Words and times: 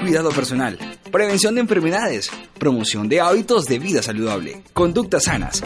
Cuidado 0.00 0.30
personal, 0.30 0.78
prevención 1.10 1.54
de 1.54 1.62
enfermedades, 1.62 2.30
promoción 2.58 3.08
de 3.08 3.20
hábitos 3.20 3.66
de 3.66 3.78
vida 3.78 4.02
saludable, 4.02 4.62
conductas 4.72 5.24
sanas. 5.24 5.62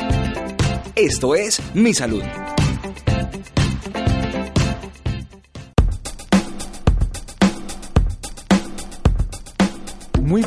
Esto 0.95 1.34
es 1.34 1.61
Mi 1.74 1.95
Salud. 1.95 2.22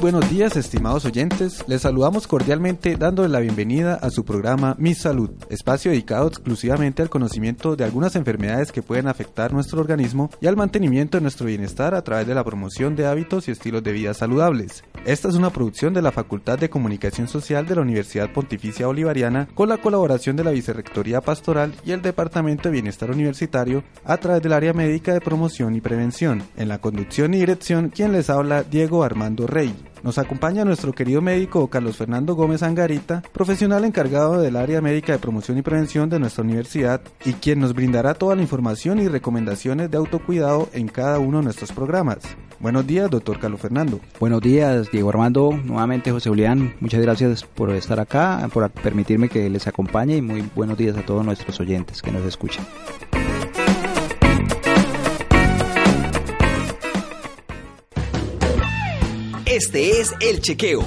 Buenos 0.02 0.27
días, 0.31 0.57
estimados 0.57 1.05
oyentes. 1.05 1.63
Les 1.68 1.83
saludamos 1.83 2.25
cordialmente 2.25 2.95
dándoles 2.95 3.31
la 3.31 3.39
bienvenida 3.39 3.93
a 3.93 4.09
su 4.09 4.25
programa 4.25 4.75
Mi 4.79 4.95
Salud, 4.95 5.29
espacio 5.50 5.91
dedicado 5.91 6.27
exclusivamente 6.27 7.04
al 7.04 7.09
conocimiento 7.11 7.75
de 7.75 7.83
algunas 7.83 8.15
enfermedades 8.15 8.71
que 8.71 8.82
pueden 8.82 9.07
afectar 9.07 9.54
nuestro 9.54 9.79
organismo 9.79 10.32
y 10.41 10.47
al 10.47 10.57
mantenimiento 10.57 11.18
de 11.18 11.21
nuestro 11.21 11.45
bienestar 11.45 11.93
a 11.93 12.01
través 12.04 12.25
de 12.25 12.33
la 12.33 12.43
promoción 12.43 12.95
de 12.95 13.06
hábitos 13.06 13.47
y 13.47 13.51
estilos 13.51 13.83
de 13.83 13.92
vida 13.92 14.15
saludables. 14.15 14.83
Esta 15.06 15.29
es 15.29 15.36
una 15.36 15.51
producción 15.51 15.93
de 15.93 16.01
la 16.01 16.11
Facultad 16.11 16.57
de 16.57 16.71
Comunicación 16.71 17.28
Social 17.28 17.68
de 17.68 17.75
la 17.75 17.81
Universidad 17.81 18.33
Pontificia 18.33 18.87
Bolivariana 18.87 19.50
con 19.54 19.70
la 19.70 19.78
colaboración 19.78 20.36
de 20.36 20.43
la 20.43 20.51
Vicerrectoría 20.51 21.21
Pastoral 21.21 21.75
y 21.86 21.92
el 21.92 22.01
Departamento 22.01 22.64
de 22.64 22.73
Bienestar 22.73 23.11
Universitario 23.11 23.83
a 24.04 24.18
través 24.18 24.42
del 24.42 24.54
área 24.54 24.73
médica 24.73 25.14
de 25.14 25.21
promoción 25.21 25.75
y 25.75 25.81
prevención. 25.81 26.42
En 26.57 26.70
la 26.70 26.79
conducción 26.79 27.36
y 27.36 27.39
dirección, 27.39 27.89
quien 27.89 28.11
les 28.14 28.31
habla 28.31 28.64
Diego 28.64 29.04
Armando 29.04 29.45
Rey. 29.45 29.75
Nos 30.04 30.18
acompaña 30.18 30.65
nuestro 30.65 30.93
querido 30.93 31.21
médico 31.21 31.68
Carlos 31.68 31.97
Fernando 31.97 32.33
Gómez 32.33 32.64
Angarita, 32.64 33.22
profesional 33.31 33.86
encargado 33.86 34.42
del 34.42 34.55
área 34.55 34.81
médica 34.81 35.14
de 35.14 35.19
promoción 35.19 35.59
y 35.59 35.61
prevención 35.61 36.09
de 36.09 36.19
nuestra 36.19 36.44
universidad 36.44 37.02
y 37.23 37.33
quien 37.33 37.59
nos 37.59 37.75
brindará 37.75 38.16
toda 38.16 38.36
la 38.36 38.42
información 38.42 39.00
y 39.00 39.08
recomendaciones 39.08 39.92
de 39.92 39.97
autocuidado 39.97 40.69
en 40.73 40.88
cada 40.88 41.19
uno 41.19 41.38
de 41.38 41.44
nuestros 41.44 41.72
programas. 41.72 42.17
Buenos 42.59 42.88
días, 42.88 43.11
doctor 43.11 43.39
Carlos 43.39 43.61
Fernando. 43.61 44.00
Buenos 44.19 44.42
días, 44.42 44.89
Diego 44.92 45.09
Armando. 45.09 45.52
Nuevamente, 45.64 46.11
José 46.11 46.30
Julián, 46.30 46.73
muchas 46.80 47.02
gracias 47.02 47.44
por 47.44 47.70
estar 47.70 48.00
acá, 48.00 48.48
por 48.52 48.70
permitirme 48.72 49.30
que 49.30 49.50
les 49.52 49.67
acompañe 49.67 50.17
y 50.17 50.22
muy 50.23 50.44
buenos 50.56 50.80
días 50.80 50.98
a 50.98 51.06
todos 51.06 51.23
nuestros 51.23 51.59
oyentes 51.59 52.02
que 52.02 52.11
nos 52.11 52.26
escuchan. 52.26 52.66
Este 59.64 60.02
es 60.02 60.12
El 60.22 60.42
Chequeo. 60.42 60.84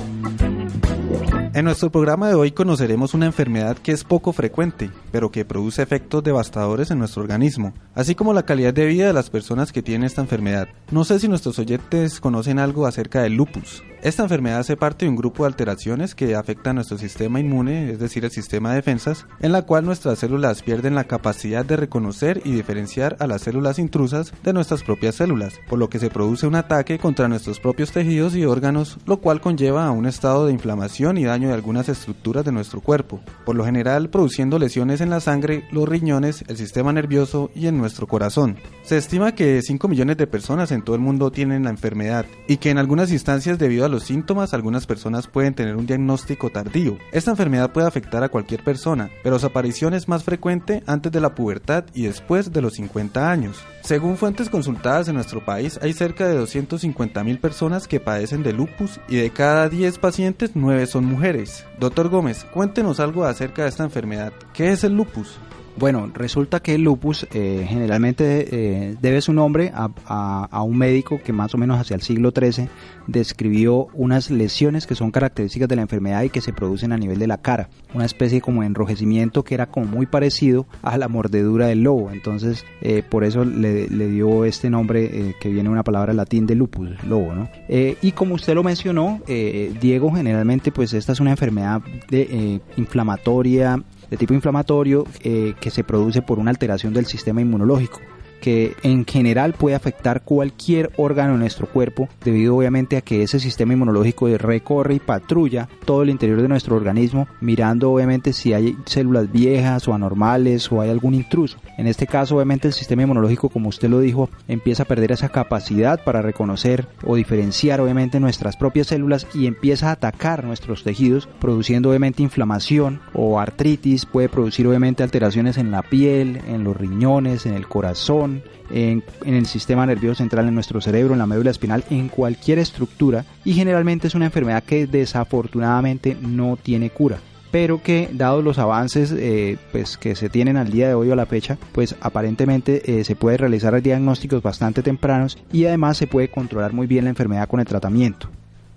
En 1.54 1.64
nuestro 1.64 1.92
programa 1.92 2.26
de 2.26 2.34
hoy 2.34 2.50
conoceremos 2.50 3.14
una 3.14 3.26
enfermedad 3.26 3.78
que 3.78 3.92
es 3.92 4.02
poco 4.02 4.32
frecuente, 4.32 4.90
pero 5.12 5.30
que 5.30 5.44
produce 5.44 5.80
efectos 5.80 6.24
devastadores 6.24 6.90
en 6.90 6.98
nuestro 6.98 7.22
organismo, 7.22 7.72
así 7.94 8.16
como 8.16 8.32
la 8.32 8.42
calidad 8.42 8.74
de 8.74 8.86
vida 8.86 9.06
de 9.06 9.12
las 9.12 9.30
personas 9.30 9.70
que 9.70 9.80
tienen 9.80 10.04
esta 10.04 10.22
enfermedad. 10.22 10.66
No 10.90 11.04
sé 11.04 11.20
si 11.20 11.28
nuestros 11.28 11.60
oyentes 11.60 12.18
conocen 12.18 12.58
algo 12.58 12.84
acerca 12.84 13.22
del 13.22 13.34
lupus. 13.34 13.84
Esta 14.04 14.22
enfermedad 14.22 14.58
hace 14.58 14.76
parte 14.76 15.06
de 15.06 15.08
un 15.08 15.16
grupo 15.16 15.44
de 15.44 15.46
alteraciones 15.46 16.14
que 16.14 16.34
afecta 16.34 16.68
a 16.68 16.72
nuestro 16.74 16.98
sistema 16.98 17.40
inmune, 17.40 17.90
es 17.90 17.98
decir, 17.98 18.22
el 18.22 18.30
sistema 18.30 18.68
de 18.68 18.76
defensas, 18.76 19.26
en 19.40 19.50
la 19.50 19.62
cual 19.62 19.86
nuestras 19.86 20.18
células 20.18 20.60
pierden 20.60 20.94
la 20.94 21.04
capacidad 21.04 21.64
de 21.64 21.78
reconocer 21.78 22.42
y 22.44 22.52
diferenciar 22.52 23.16
a 23.18 23.26
las 23.26 23.40
células 23.40 23.78
intrusas 23.78 24.34
de 24.42 24.52
nuestras 24.52 24.82
propias 24.82 25.14
células, 25.14 25.58
por 25.70 25.78
lo 25.78 25.88
que 25.88 25.98
se 25.98 26.10
produce 26.10 26.46
un 26.46 26.54
ataque 26.54 26.98
contra 26.98 27.28
nuestros 27.28 27.60
propios 27.60 27.92
tejidos 27.92 28.36
y 28.36 28.44
órganos, 28.44 28.98
lo 29.06 29.22
cual 29.22 29.40
conlleva 29.40 29.86
a 29.86 29.90
un 29.90 30.04
estado 30.04 30.44
de 30.44 30.52
inflamación 30.52 31.16
y 31.16 31.24
daño 31.24 31.48
de 31.48 31.54
algunas 31.54 31.88
estructuras 31.88 32.44
de 32.44 32.52
nuestro 32.52 32.82
cuerpo, 32.82 33.20
por 33.46 33.56
lo 33.56 33.64
general 33.64 34.10
produciendo 34.10 34.58
lesiones 34.58 35.00
en 35.00 35.08
la 35.08 35.20
sangre, 35.20 35.64
los 35.72 35.88
riñones, 35.88 36.44
el 36.48 36.58
sistema 36.58 36.92
nervioso 36.92 37.50
y 37.54 37.68
en 37.68 37.78
nuestro 37.78 38.06
corazón. 38.06 38.58
Se 38.82 38.98
estima 38.98 39.32
que 39.32 39.62
5 39.62 39.88
millones 39.88 40.18
de 40.18 40.26
personas 40.26 40.72
en 40.72 40.82
todo 40.82 40.94
el 40.94 41.00
mundo 41.00 41.32
tienen 41.32 41.64
la 41.64 41.70
enfermedad 41.70 42.26
y 42.46 42.58
que 42.58 42.68
en 42.68 42.76
algunas 42.76 43.10
instancias 43.10 43.58
debido 43.58 43.86
a 43.86 43.93
los 43.94 44.02
síntomas 44.02 44.54
algunas 44.54 44.86
personas 44.86 45.28
pueden 45.28 45.54
tener 45.54 45.76
un 45.76 45.86
diagnóstico 45.86 46.50
tardío. 46.50 46.98
Esta 47.12 47.30
enfermedad 47.30 47.70
puede 47.70 47.86
afectar 47.86 48.24
a 48.24 48.28
cualquier 48.28 48.64
persona, 48.64 49.08
pero 49.22 49.38
su 49.38 49.46
aparición 49.46 49.94
es 49.94 50.08
más 50.08 50.24
frecuente 50.24 50.82
antes 50.86 51.12
de 51.12 51.20
la 51.20 51.36
pubertad 51.36 51.84
y 51.94 52.02
después 52.02 52.52
de 52.52 52.60
los 52.60 52.74
50 52.74 53.30
años. 53.30 53.56
Según 53.82 54.16
fuentes 54.16 54.50
consultadas 54.50 55.06
en 55.06 55.14
nuestro 55.14 55.44
país, 55.44 55.78
hay 55.80 55.92
cerca 55.92 56.26
de 56.26 56.40
250.000 56.40 57.40
personas 57.40 57.86
que 57.86 58.00
padecen 58.00 58.42
de 58.42 58.52
lupus 58.52 58.98
y 59.08 59.16
de 59.16 59.30
cada 59.30 59.68
10 59.68 59.98
pacientes 59.98 60.50
9 60.54 60.88
son 60.88 61.04
mujeres. 61.04 61.64
Doctor 61.78 62.08
Gómez, 62.08 62.44
cuéntenos 62.52 62.98
algo 62.98 63.24
acerca 63.24 63.62
de 63.62 63.68
esta 63.68 63.84
enfermedad. 63.84 64.32
¿Qué 64.52 64.72
es 64.72 64.82
el 64.82 64.96
lupus? 64.96 65.38
Bueno, 65.76 66.08
resulta 66.14 66.60
que 66.60 66.76
el 66.76 66.82
lupus 66.82 67.26
eh, 67.32 67.66
generalmente 67.68 68.48
eh, 68.52 68.96
debe 69.00 69.20
su 69.20 69.32
nombre 69.32 69.72
a, 69.74 70.62
un 70.62 70.78
médico 70.78 71.20
que 71.22 71.32
más 71.32 71.52
o 71.54 71.58
menos 71.58 71.80
hacia 71.80 71.96
el 71.96 72.02
siglo 72.02 72.32
XIII 72.34 72.68
describió 73.08 73.88
unas 73.92 74.30
lesiones 74.30 74.86
que 74.86 74.94
son 74.94 75.10
características 75.10 75.68
de 75.68 75.76
la 75.76 75.82
enfermedad 75.82 76.22
y 76.22 76.30
que 76.30 76.40
se 76.40 76.52
producen 76.52 76.92
a 76.92 76.96
nivel 76.96 77.18
de 77.18 77.26
la 77.26 77.38
cara. 77.38 77.68
Una 77.92 78.04
especie 78.04 78.40
como 78.40 78.60
de 78.60 78.68
enrojecimiento 78.68 79.42
que 79.42 79.54
era 79.54 79.66
como 79.66 79.86
muy 79.86 80.06
parecido 80.06 80.66
a 80.82 80.96
la 80.96 81.08
mordedura 81.08 81.66
del 81.66 81.82
lobo. 81.82 82.10
Entonces, 82.12 82.64
eh, 82.80 83.02
por 83.06 83.24
eso 83.24 83.44
le, 83.44 83.88
dio 83.88 84.44
este 84.44 84.70
nombre 84.70 85.34
que 85.40 85.48
viene 85.48 85.68
de 85.68 85.72
una 85.72 85.82
palabra 85.82 86.12
latín 86.12 86.46
de 86.46 86.54
lupus, 86.54 86.90
lobo, 87.04 87.34
¿no? 87.34 87.48
y 87.68 88.12
como 88.12 88.34
usted 88.34 88.54
lo 88.54 88.62
mencionó, 88.62 89.20
Diego, 89.26 90.12
generalmente 90.12 90.70
pues 90.70 90.92
esta 90.92 91.12
es 91.12 91.20
una 91.20 91.30
enfermedad 91.30 91.80
de, 92.08 92.60
inflamatoria 92.76 93.82
de 94.10 94.16
tipo 94.16 94.34
inflamatorio 94.34 95.06
eh, 95.20 95.54
que 95.60 95.70
se 95.70 95.84
produce 95.84 96.22
por 96.22 96.38
una 96.38 96.50
alteración 96.50 96.92
del 96.92 97.06
sistema 97.06 97.40
inmunológico 97.40 98.00
que 98.44 98.76
en 98.82 99.06
general 99.06 99.54
puede 99.54 99.74
afectar 99.74 100.20
cualquier 100.22 100.90
órgano 100.98 101.32
de 101.32 101.38
nuestro 101.38 101.66
cuerpo 101.66 102.10
debido 102.22 102.54
obviamente 102.54 102.98
a 102.98 103.00
que 103.00 103.22
ese 103.22 103.40
sistema 103.40 103.72
inmunológico 103.72 104.28
recorre 104.36 104.96
y 104.96 104.98
patrulla 104.98 105.66
todo 105.86 106.02
el 106.02 106.10
interior 106.10 106.42
de 106.42 106.48
nuestro 106.48 106.76
organismo 106.76 107.26
mirando 107.40 107.90
obviamente 107.90 108.34
si 108.34 108.52
hay 108.52 108.76
células 108.84 109.32
viejas 109.32 109.88
o 109.88 109.94
anormales 109.94 110.70
o 110.70 110.82
hay 110.82 110.90
algún 110.90 111.14
intruso. 111.14 111.56
En 111.78 111.86
este 111.86 112.06
caso 112.06 112.34
obviamente 112.34 112.68
el 112.68 112.74
sistema 112.74 113.04
inmunológico 113.04 113.48
como 113.48 113.70
usted 113.70 113.88
lo 113.88 114.00
dijo 114.00 114.28
empieza 114.46 114.82
a 114.82 114.86
perder 114.86 115.12
esa 115.12 115.30
capacidad 115.30 116.04
para 116.04 116.20
reconocer 116.20 116.86
o 117.02 117.16
diferenciar 117.16 117.80
obviamente 117.80 118.20
nuestras 118.20 118.58
propias 118.58 118.88
células 118.88 119.26
y 119.32 119.46
empieza 119.46 119.88
a 119.88 119.92
atacar 119.92 120.44
nuestros 120.44 120.84
tejidos 120.84 121.30
produciendo 121.40 121.88
obviamente 121.88 122.22
inflamación 122.22 123.00
o 123.14 123.40
artritis, 123.40 124.04
puede 124.04 124.28
producir 124.28 124.66
obviamente 124.66 125.02
alteraciones 125.02 125.56
en 125.56 125.70
la 125.70 125.80
piel, 125.80 126.42
en 126.46 126.62
los 126.62 126.76
riñones, 126.76 127.46
en 127.46 127.54
el 127.54 127.66
corazón, 127.68 128.33
en, 128.70 129.02
el 129.24 129.46
sistema 129.46 129.86
nervioso 129.86 130.18
central, 130.18 130.48
en 130.48 130.54
nuestro 130.54 130.80
cerebro, 130.80 131.12
en 131.14 131.18
la 131.18 131.26
médula 131.26 131.50
espinal, 131.50 131.84
en 131.90 132.08
cualquier 132.08 132.58
estructura 132.58 133.24
y 133.44 133.52
generalmente 133.52 134.06
es 134.06 134.14
una 134.14 134.26
enfermedad 134.26 134.62
que 134.62 134.86
desafortunadamente 134.86 136.16
no 136.20 136.56
tiene 136.60 136.90
cura 136.90 137.18
pero 137.50 137.80
que 137.80 138.10
dados 138.12 138.42
los 138.42 138.58
avances 138.58 139.14
eh, 139.16 139.58
pues 139.70 139.96
que 139.96 140.16
se 140.16 140.28
tienen 140.28 140.56
al 140.56 140.72
día 140.72 140.88
de 140.88 140.94
hoy 140.94 141.12
a 141.12 141.14
la 141.14 141.24
fecha, 141.24 141.56
pues 141.70 141.94
aparentemente 142.00 142.98
eh, 142.98 143.04
se 143.04 143.14
puede 143.14 143.36
realizar 143.36 143.80
diagnósticos 143.80 144.42
bastante 144.42 144.82
tempranos 144.82 145.38
y 145.52 145.64
además 145.66 145.96
se 145.96 146.08
puede 146.08 146.26
controlar 146.26 146.72
muy 146.72 146.88
bien 146.88 147.04
la 147.04 147.10
enfermedad 147.10 147.46
con 147.46 147.60
el 147.60 147.66
tratamiento. 147.66 148.28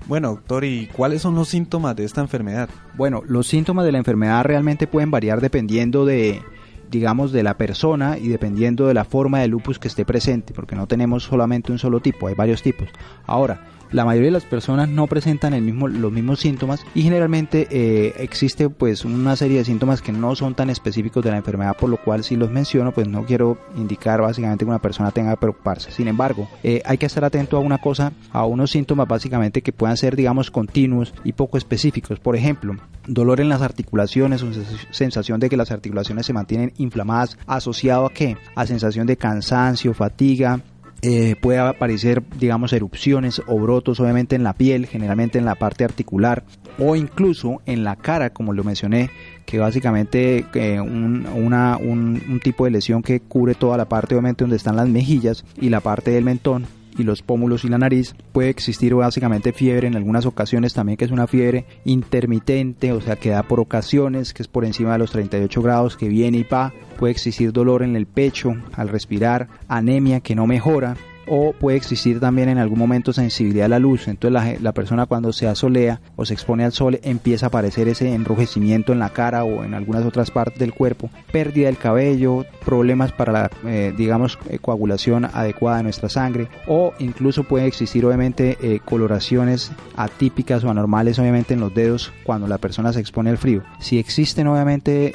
Bueno, 0.06 0.29
doctor, 0.29 0.63
¿y 0.63 0.85
cuáles 0.94 1.23
son 1.23 1.34
los 1.34 1.50
síntomas 1.50 1.96
de 1.96 2.06
esta 2.06 2.22
enfermedad? 2.22 2.69
Bueno, 2.96 3.23
los 3.28 3.47
síntomas 3.47 3.84
de 3.84 3.94
la 3.94 3.97
enfermedad 3.97 4.46
realmente 4.46 4.85
pueden 4.85 5.09
variar 5.09 5.41
dependiendo 5.41 6.06
de, 6.06 6.44
digamos, 6.90 7.31
de 7.31 7.44
la 7.44 7.58
persona 7.58 8.18
y 8.18 8.28
dependiendo 8.28 8.88
de 8.88 8.94
la 8.94 9.06
forma 9.06 9.40
de 9.40 9.48
lupus 9.48 9.80
que 9.80 9.88
esté 9.88 10.06
presente, 10.06 10.53
porque 10.53 10.75
no 10.75 10.88
tenemos 10.88 11.24
solamente 11.24 11.72
un 11.72 11.80
solo 11.80 12.00
tipo, 12.00 12.28
hay 12.28 12.36
varios 12.36 12.62
tipos. 12.62 12.90
Ahora, 13.25 13.62
la 13.92 14.06
mayoría 14.06 14.28
de 14.28 14.34
las 14.34 14.46
personas 14.46 14.90
no 14.90 15.08
presentan 15.08 15.53
el 15.53 15.62
mismo, 15.62 15.88
los 15.88 16.12
mismos 16.12 16.40
síntomas 16.40 16.86
y 16.94 17.03
generalmente 17.03 17.68
eh, 17.72 18.14
existe 18.20 18.70
pues 18.70 19.06
una 19.06 19.36
serie 19.36 19.59
de 19.59 19.66
síntomas 19.66 20.02
que 20.02 20.12
no 20.12 20.36
son 20.36 20.56
tan 20.56 20.70
específicos 20.70 21.24
de 21.24 21.31
la 21.31 21.38
enfermedad 21.38 21.75
por 21.78 21.90
lo 21.90 21.97
cual 21.97 22.24
si 22.24 22.36
los 22.36 22.52
menciono 22.52 22.92
pues 22.92 23.08
no 23.08 23.26
quiero 23.26 23.58
indicar 23.76 24.22
básicamente 24.22 24.66
que 24.66 24.70
una 24.70 24.81
persona 24.81 25.12
tenga 25.12 25.31
que 25.31 25.38
preocuparse. 25.38 25.92
Sin 25.92 26.08
embargo 26.08 26.47
eh, 26.64 26.81
hay 26.86 26.97
que 26.97 27.06
estar 27.06 27.23
atento 27.23 27.58
a 27.58 27.59
una 27.59 27.78
cosa 27.78 28.11
a 28.32 28.46
unos 28.46 28.72
síntomas 28.72 29.08
básicamente 29.08 29.61
que 29.61 29.72
puedan 29.72 29.97
ser 29.97 30.16
digamos 30.16 30.52
continuos 30.52 31.14
y 31.23 31.34
poco 31.34 31.58
específicos. 31.58 32.20
Por 32.20 32.35
ejemplo 32.35 32.76
dolor 33.08 33.40
en 33.40 33.50
las 33.50 33.61
articulaciones 33.61 34.44
o 34.44 34.50
sensación 34.91 35.40
de 35.40 35.50
que 35.50 35.58
las 35.58 35.72
articulaciones 35.72 36.26
se 36.26 36.34
mantienen 36.34 36.73
inflamadas 36.78 37.38
asociado 37.47 38.06
a 38.06 38.14
qué 38.14 38.38
a 38.56 38.66
sensación 38.66 39.08
de 39.08 39.17
cansancio 39.17 39.94
fatiga 39.94 40.61
eh, 41.02 41.35
puede 41.40 41.59
aparecer, 41.59 42.23
digamos, 42.40 42.73
erupciones 42.73 43.41
o 43.46 43.59
brotos, 43.59 43.99
obviamente 43.99 44.35
en 44.35 44.44
la 44.44 44.53
piel, 44.53 44.88
generalmente 44.88 45.38
en 45.38 45.46
la 45.46 45.55
parte 45.55 45.84
articular 45.84 46.44
o 46.79 46.96
incluso 46.96 47.61
en 47.66 47.84
la 47.84 47.96
cara, 47.96 48.32
como 48.32 48.53
lo 48.53 48.64
mencioné, 48.64 49.09
que 49.46 49.59
básicamente 49.59 50.46
eh, 50.53 50.79
un, 50.79 51.28
una, 51.28 51.78
un, 51.78 52.40
tipo 52.44 52.66
de 52.66 52.72
lesión 52.72 53.02
que 53.02 53.20
cubre 53.20 53.55
toda 53.55 53.78
la 53.78 53.85
parte, 53.85 54.16
obviamente, 54.16 54.44
donde 54.44 54.58
están 54.58 54.76
las 54.76 54.90
mejillas 54.90 55.46
y 55.59 55.70
la 55.70 55.82
parte 55.82 56.11
del 56.11 56.23
mentón 56.23 56.66
y 56.97 57.03
los 57.03 57.22
pómulos 57.22 57.64
y 57.64 57.70
la 57.70 57.78
nariz. 57.78 58.16
Puede 58.32 58.49
existir 58.49 58.94
básicamente 58.96 59.53
fiebre 59.53 59.88
en 59.88 59.96
algunas 59.96 60.26
ocasiones 60.26 60.73
también 60.73 60.97
que 60.97 61.05
es 61.05 61.11
una 61.11 61.28
fiebre 61.28 61.66
intermitente, 61.85 62.91
o 62.91 63.02
sea 63.02 63.16
que 63.16 63.29
da 63.29 63.44
por 63.44 63.59
ocasiones, 63.59 64.34
que 64.34 64.44
es 64.44 64.47
por 64.47 64.66
encima 64.66 64.94
de 64.94 64.99
los 64.99 65.11
38 65.11 65.61
grados, 65.61 65.97
que 65.97 66.09
viene 66.09 66.40
y 66.40 66.44
va. 66.44 66.73
Puede 66.97 67.11
existir 67.11 67.52
dolor 67.52 67.84
en 67.84 67.96
el 67.96 68.05
pecho 68.05 68.55
al 68.73 68.90
respirar, 68.90 69.47
anemia 69.67 70.20
que 70.20 70.35
no 70.35 70.47
mejora 70.47 70.96
o 71.28 71.53
puede 71.53 71.78
existir 71.78 72.20
también 72.20 72.50
en 72.50 72.58
algún 72.58 72.79
momento 72.79 73.14
sensibilidad 73.14 73.66
a 73.66 73.70
la 73.70 73.79
luz. 73.79 74.08
Entonces 74.08 74.62
la, 74.62 74.72
persona 74.72 75.06
cuando 75.06 75.34
se 75.34 75.47
asolea 75.47 76.02
o 76.16 76.26
se 76.26 76.34
expone 76.34 76.64
al 76.64 76.72
sol 76.72 77.00
empieza 77.03 77.47
a 77.47 77.50
aparecer 77.50 77.88
ese 77.88 78.14
enrojecimiento 78.14 78.94
en 78.94 79.00
la 79.00 79.09
cara 79.09 79.44
o 79.44 79.64
en 79.64 79.74
algunas 79.74 80.06
otras 80.06 80.32
partes 80.32 80.59
del 80.59 80.74
cuerpo, 80.74 81.09
pérdida 81.32 81.68
del 81.68 81.78
cabello, 81.78 82.46
problemas 82.66 83.12
para 83.12 83.32
la, 83.32 83.52
eh, 83.66 83.94
digamos, 83.97 84.38
eh, 84.50 84.59
coagulación 84.59 85.26
adecuada 85.26 85.78
de 85.78 85.84
nuestra 85.84 86.09
sangre 86.09 86.47
o 86.68 86.94
incluso 87.00 87.44
puede 87.44 87.66
existir 87.66 88.06
obviamente 88.06 88.58
eh, 88.62 88.80
coloraciones 88.84 89.72
atípicas 89.96 90.64
o 90.64 90.70
anormales 90.70 91.18
obviamente 91.20 91.53
en 91.53 91.59
los 91.59 91.73
dedos 91.73 92.14
cuando 92.23 92.47
la 92.47 92.58
persona 92.58 92.94
se 92.94 93.00
expone 93.00 93.30
al 93.30 93.38
frío. 93.38 93.64
Si 93.80 93.97
existen 94.00 94.47
obviamente, 94.47 95.14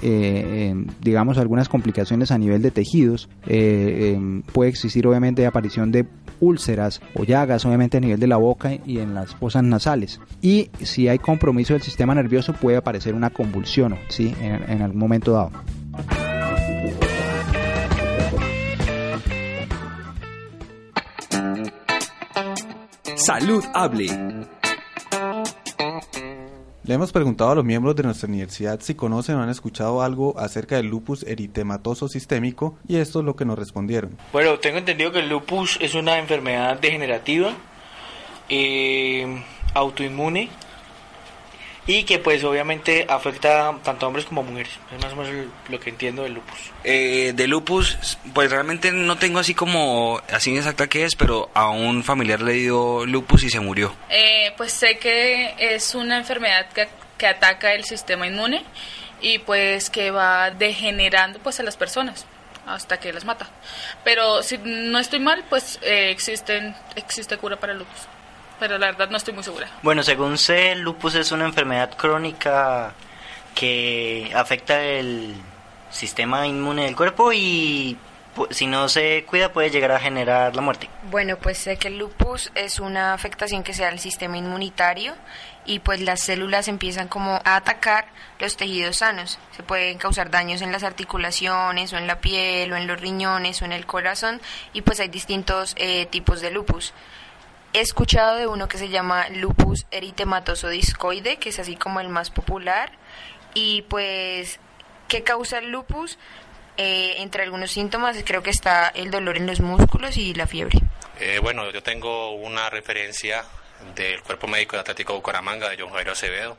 digamos, 1.00 1.38
algunas 1.38 1.68
complicaciones 1.68 2.30
a 2.30 2.38
nivel 2.38 2.62
de 2.62 2.70
tejidos, 2.70 3.28
puede 3.44 4.70
existir 4.70 5.06
obviamente 5.06 5.46
aparición 5.46 5.92
de 5.92 6.01
úlceras 6.42 7.00
o 7.14 7.24
llagas 7.24 7.64
obviamente 7.64 7.96
a 7.96 8.00
nivel 8.00 8.20
de 8.20 8.26
la 8.26 8.36
boca 8.36 8.72
y 8.84 8.98
en 8.98 9.14
las 9.14 9.34
fosas 9.34 9.62
nasales. 9.62 10.20
Y 10.42 10.68
si 10.82 11.08
hay 11.08 11.18
compromiso 11.18 11.72
del 11.72 11.82
sistema 11.82 12.14
nervioso 12.14 12.52
puede 12.52 12.76
aparecer 12.76 13.14
una 13.14 13.30
convulsión 13.30 13.96
¿sí? 14.08 14.34
en 14.40 14.82
algún 14.82 14.98
momento 14.98 15.32
dado. 15.32 15.52
Salud 23.16 23.62
Hable. 23.72 24.08
Le 26.84 26.94
hemos 26.94 27.12
preguntado 27.12 27.52
a 27.52 27.54
los 27.54 27.64
miembros 27.64 27.94
de 27.94 28.02
nuestra 28.02 28.28
universidad 28.28 28.80
si 28.80 28.96
conocen 28.96 29.36
o 29.36 29.42
han 29.42 29.48
escuchado 29.48 30.02
algo 30.02 30.36
acerca 30.36 30.76
del 30.76 30.86
lupus 30.86 31.22
eritematoso 31.22 32.08
sistémico 32.08 32.76
y 32.88 32.96
esto 32.96 33.20
es 33.20 33.24
lo 33.24 33.36
que 33.36 33.44
nos 33.44 33.56
respondieron. 33.56 34.18
Bueno, 34.32 34.58
tengo 34.58 34.78
entendido 34.78 35.12
que 35.12 35.20
el 35.20 35.28
lupus 35.28 35.78
es 35.80 35.94
una 35.94 36.18
enfermedad 36.18 36.80
degenerativa, 36.80 37.52
eh, 38.48 39.44
autoinmune 39.74 40.50
y 41.86 42.04
que 42.04 42.18
pues 42.18 42.44
obviamente 42.44 43.06
afecta 43.08 43.76
tanto 43.82 44.06
a 44.06 44.08
hombres 44.08 44.24
como 44.26 44.42
a 44.42 44.44
mujeres. 44.44 44.72
Es 44.94 45.02
más 45.02 45.12
o 45.12 45.16
menos 45.16 45.46
lo 45.68 45.80
que 45.80 45.90
entiendo 45.90 46.22
del 46.22 46.34
lupus. 46.34 46.58
Eh, 46.84 47.32
de 47.34 47.46
lupus, 47.48 48.18
pues 48.32 48.50
realmente 48.50 48.92
no 48.92 49.18
tengo 49.18 49.38
así 49.38 49.54
como, 49.54 50.20
así 50.32 50.56
exacta 50.56 50.88
que 50.88 51.04
es, 51.04 51.16
pero 51.16 51.50
a 51.54 51.70
un 51.70 52.04
familiar 52.04 52.40
le 52.40 52.52
dio 52.54 53.04
lupus 53.06 53.44
y 53.44 53.50
se 53.50 53.60
murió. 53.60 53.94
Eh, 54.10 54.52
pues 54.56 54.72
sé 54.72 54.98
que 54.98 55.54
es 55.58 55.94
una 55.94 56.18
enfermedad 56.18 56.68
que, 56.70 56.88
que 57.18 57.26
ataca 57.26 57.74
el 57.74 57.84
sistema 57.84 58.26
inmune 58.26 58.62
y 59.20 59.38
pues 59.38 59.90
que 59.90 60.10
va 60.10 60.50
degenerando 60.50 61.38
pues 61.40 61.58
a 61.60 61.62
las 61.62 61.76
personas 61.76 62.26
hasta 62.66 63.00
que 63.00 63.12
las 63.12 63.24
mata. 63.24 63.48
Pero 64.04 64.42
si 64.44 64.58
no 64.58 65.00
estoy 65.00 65.18
mal, 65.18 65.44
pues 65.48 65.80
eh, 65.82 66.10
existen, 66.10 66.76
existe 66.94 67.36
cura 67.38 67.56
para 67.58 67.72
el 67.72 67.80
lupus 67.80 68.06
pero 68.62 68.78
la 68.78 68.86
verdad 68.86 69.10
no 69.10 69.16
estoy 69.16 69.34
muy 69.34 69.42
segura. 69.42 69.68
Bueno, 69.82 70.04
según 70.04 70.38
sé, 70.38 70.70
el 70.70 70.82
lupus 70.82 71.16
es 71.16 71.32
una 71.32 71.46
enfermedad 71.46 71.96
crónica 71.96 72.94
que 73.56 74.30
afecta 74.36 74.80
el 74.84 75.34
sistema 75.90 76.46
inmune 76.46 76.84
del 76.84 76.94
cuerpo 76.94 77.32
y 77.32 77.98
si 78.50 78.68
no 78.68 78.88
se 78.88 79.24
cuida 79.24 79.52
puede 79.52 79.70
llegar 79.70 79.90
a 79.90 79.98
generar 79.98 80.54
la 80.54 80.62
muerte. 80.62 80.88
Bueno, 81.10 81.38
pues 81.38 81.58
sé 81.58 81.76
que 81.76 81.88
el 81.88 81.98
lupus 81.98 82.52
es 82.54 82.78
una 82.78 83.14
afectación 83.14 83.64
que 83.64 83.74
se 83.74 83.82
da 83.82 83.88
al 83.88 83.98
sistema 83.98 84.38
inmunitario 84.38 85.16
y 85.64 85.80
pues 85.80 86.00
las 86.00 86.20
células 86.20 86.68
empiezan 86.68 87.08
como 87.08 87.40
a 87.44 87.56
atacar 87.56 88.06
los 88.38 88.56
tejidos 88.56 88.98
sanos. 88.98 89.40
Se 89.56 89.64
pueden 89.64 89.98
causar 89.98 90.30
daños 90.30 90.62
en 90.62 90.70
las 90.70 90.84
articulaciones 90.84 91.92
o 91.92 91.96
en 91.96 92.06
la 92.06 92.20
piel 92.20 92.72
o 92.72 92.76
en 92.76 92.86
los 92.86 93.00
riñones 93.00 93.60
o 93.60 93.64
en 93.64 93.72
el 93.72 93.86
corazón 93.86 94.40
y 94.72 94.82
pues 94.82 95.00
hay 95.00 95.08
distintos 95.08 95.74
eh, 95.78 96.06
tipos 96.06 96.40
de 96.40 96.52
lupus. 96.52 96.94
He 97.74 97.80
escuchado 97.80 98.36
de 98.36 98.46
uno 98.46 98.68
que 98.68 98.76
se 98.76 98.90
llama 98.90 99.28
lupus 99.30 99.86
eritematoso 99.90 100.68
discoide, 100.68 101.38
que 101.38 101.48
es 101.48 101.58
así 101.58 101.76
como 101.76 102.00
el 102.00 102.08
más 102.08 102.30
popular. 102.30 102.92
Y 103.54 103.82
pues, 103.82 104.60
¿qué 105.08 105.22
causa 105.22 105.58
el 105.58 105.70
lupus? 105.70 106.18
Eh, 106.76 107.14
entre 107.18 107.42
algunos 107.42 107.70
síntomas 107.70 108.16
creo 108.24 108.42
que 108.42 108.50
está 108.50 108.88
el 108.88 109.10
dolor 109.10 109.36
en 109.36 109.46
los 109.46 109.60
músculos 109.60 110.16
y 110.16 110.34
la 110.34 110.46
fiebre. 110.46 110.78
Eh, 111.20 111.38
bueno, 111.42 111.70
yo 111.70 111.82
tengo 111.82 112.32
una 112.32 112.68
referencia 112.68 113.44
del 113.94 114.22
Cuerpo 114.22 114.46
Médico 114.46 114.76
de 114.76 114.80
Atlético 114.80 115.14
Bucaramanga, 115.14 115.68
de 115.68 115.76
John 115.78 115.92
Jairo 115.92 116.12
Acevedo. 116.12 116.58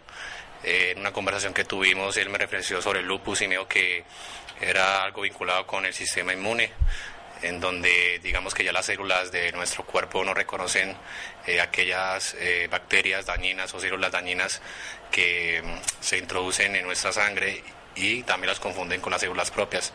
Eh, 0.63 0.91
en 0.91 0.99
una 0.99 1.11
conversación 1.11 1.53
que 1.53 1.65
tuvimos, 1.65 2.15
él 2.17 2.29
me 2.29 2.37
referenció 2.37 2.81
sobre 2.81 3.01
el 3.01 3.05
lupus 3.05 3.41
y 3.41 3.47
me 3.47 3.55
dijo 3.55 3.67
que 3.67 4.03
era 4.61 5.03
algo 5.03 5.21
vinculado 5.21 5.67
con 5.67 5.85
el 5.85 5.93
sistema 5.93 6.33
inmune 6.33 6.71
en 7.43 7.59
donde 7.59 8.19
digamos 8.23 8.53
que 8.53 8.63
ya 8.63 8.71
las 8.71 8.85
células 8.85 9.31
de 9.31 9.51
nuestro 9.51 9.85
cuerpo 9.85 10.23
no 10.23 10.33
reconocen 10.33 10.95
eh, 11.45 11.61
aquellas 11.61 12.35
eh, 12.39 12.67
bacterias 12.71 13.25
dañinas 13.25 13.73
o 13.73 13.79
células 13.79 14.11
dañinas 14.11 14.61
que 15.11 15.61
mm, 15.63 15.77
se 15.99 16.17
introducen 16.17 16.75
en 16.75 16.85
nuestra 16.85 17.11
sangre 17.11 17.61
y 17.95 18.23
también 18.23 18.49
las 18.49 18.59
confunden 18.59 19.01
con 19.01 19.11
las 19.11 19.21
células 19.21 19.51
propias. 19.51 19.93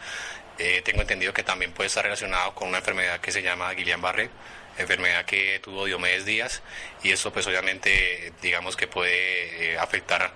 Eh, 0.58 0.82
tengo 0.84 1.00
entendido 1.00 1.32
que 1.32 1.42
también 1.42 1.72
puede 1.72 1.88
estar 1.88 2.04
relacionado 2.04 2.54
con 2.54 2.68
una 2.68 2.78
enfermedad 2.78 3.20
que 3.20 3.32
se 3.32 3.42
llama 3.42 3.72
Guillain-Barré, 3.72 4.28
enfermedad 4.76 5.24
que 5.24 5.58
tuvo 5.60 5.86
Diomedes 5.86 6.24
Díaz 6.24 6.62
y 7.02 7.12
eso 7.12 7.32
pues 7.32 7.46
obviamente 7.46 8.32
digamos 8.42 8.76
que 8.76 8.86
puede 8.86 9.78
afectar 9.78 10.32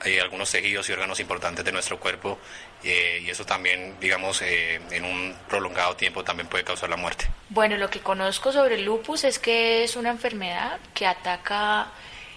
hay 0.00 0.18
algunos 0.18 0.50
tejidos 0.50 0.88
y 0.88 0.92
órganos 0.92 1.20
importantes 1.20 1.64
de 1.64 1.72
nuestro 1.72 1.98
cuerpo 1.98 2.38
eh, 2.82 3.20
y 3.22 3.30
eso 3.30 3.44
también, 3.44 3.96
digamos, 4.00 4.40
eh, 4.42 4.80
en 4.90 5.04
un 5.04 5.34
prolongado 5.48 5.96
tiempo 5.96 6.22
también 6.22 6.48
puede 6.48 6.64
causar 6.64 6.88
la 6.88 6.96
muerte. 6.96 7.28
Bueno, 7.48 7.76
lo 7.76 7.90
que 7.90 8.00
conozco 8.00 8.52
sobre 8.52 8.76
el 8.76 8.84
lupus 8.84 9.24
es 9.24 9.38
que 9.38 9.84
es 9.84 9.96
una 9.96 10.10
enfermedad 10.10 10.78
que 10.94 11.06
ataca 11.06 11.88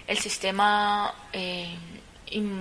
el 0.06 0.18
sistema, 0.18 1.14
eh, 1.32 1.76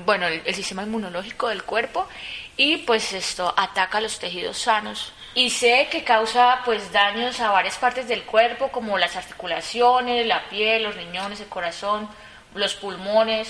bueno, 0.05 0.27
el, 0.27 0.53
sistema 0.53 0.83
inmunológico 0.83 1.49
del 1.49 1.63
cuerpo 1.63 2.07
y 2.55 2.77
pues 2.77 3.13
esto 3.13 3.53
ataca 3.57 4.01
los 4.01 4.19
tejidos 4.19 4.57
sanos. 4.57 5.13
Y 5.33 5.49
sé 5.49 5.87
que 5.89 6.03
causa 6.03 6.59
pues 6.65 6.91
daños 6.91 7.39
a 7.39 7.51
varias 7.51 7.77
partes 7.77 8.07
del 8.07 8.23
cuerpo 8.23 8.69
como 8.69 8.97
las 8.97 9.15
articulaciones, 9.15 10.27
la 10.27 10.47
piel, 10.49 10.83
los 10.83 10.95
riñones, 10.95 11.39
el 11.39 11.47
corazón, 11.47 12.09
los 12.53 12.75
pulmones, 12.75 13.47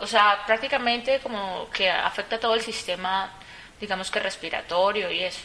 o 0.00 0.06
sea, 0.06 0.38
prácticamente 0.46 1.20
como 1.22 1.68
que 1.70 1.90
afecta 1.90 2.38
todo 2.38 2.54
el 2.54 2.60
sistema, 2.60 3.32
digamos 3.80 4.10
que 4.10 4.20
respiratorio 4.20 5.10
y 5.10 5.20
eso. 5.20 5.40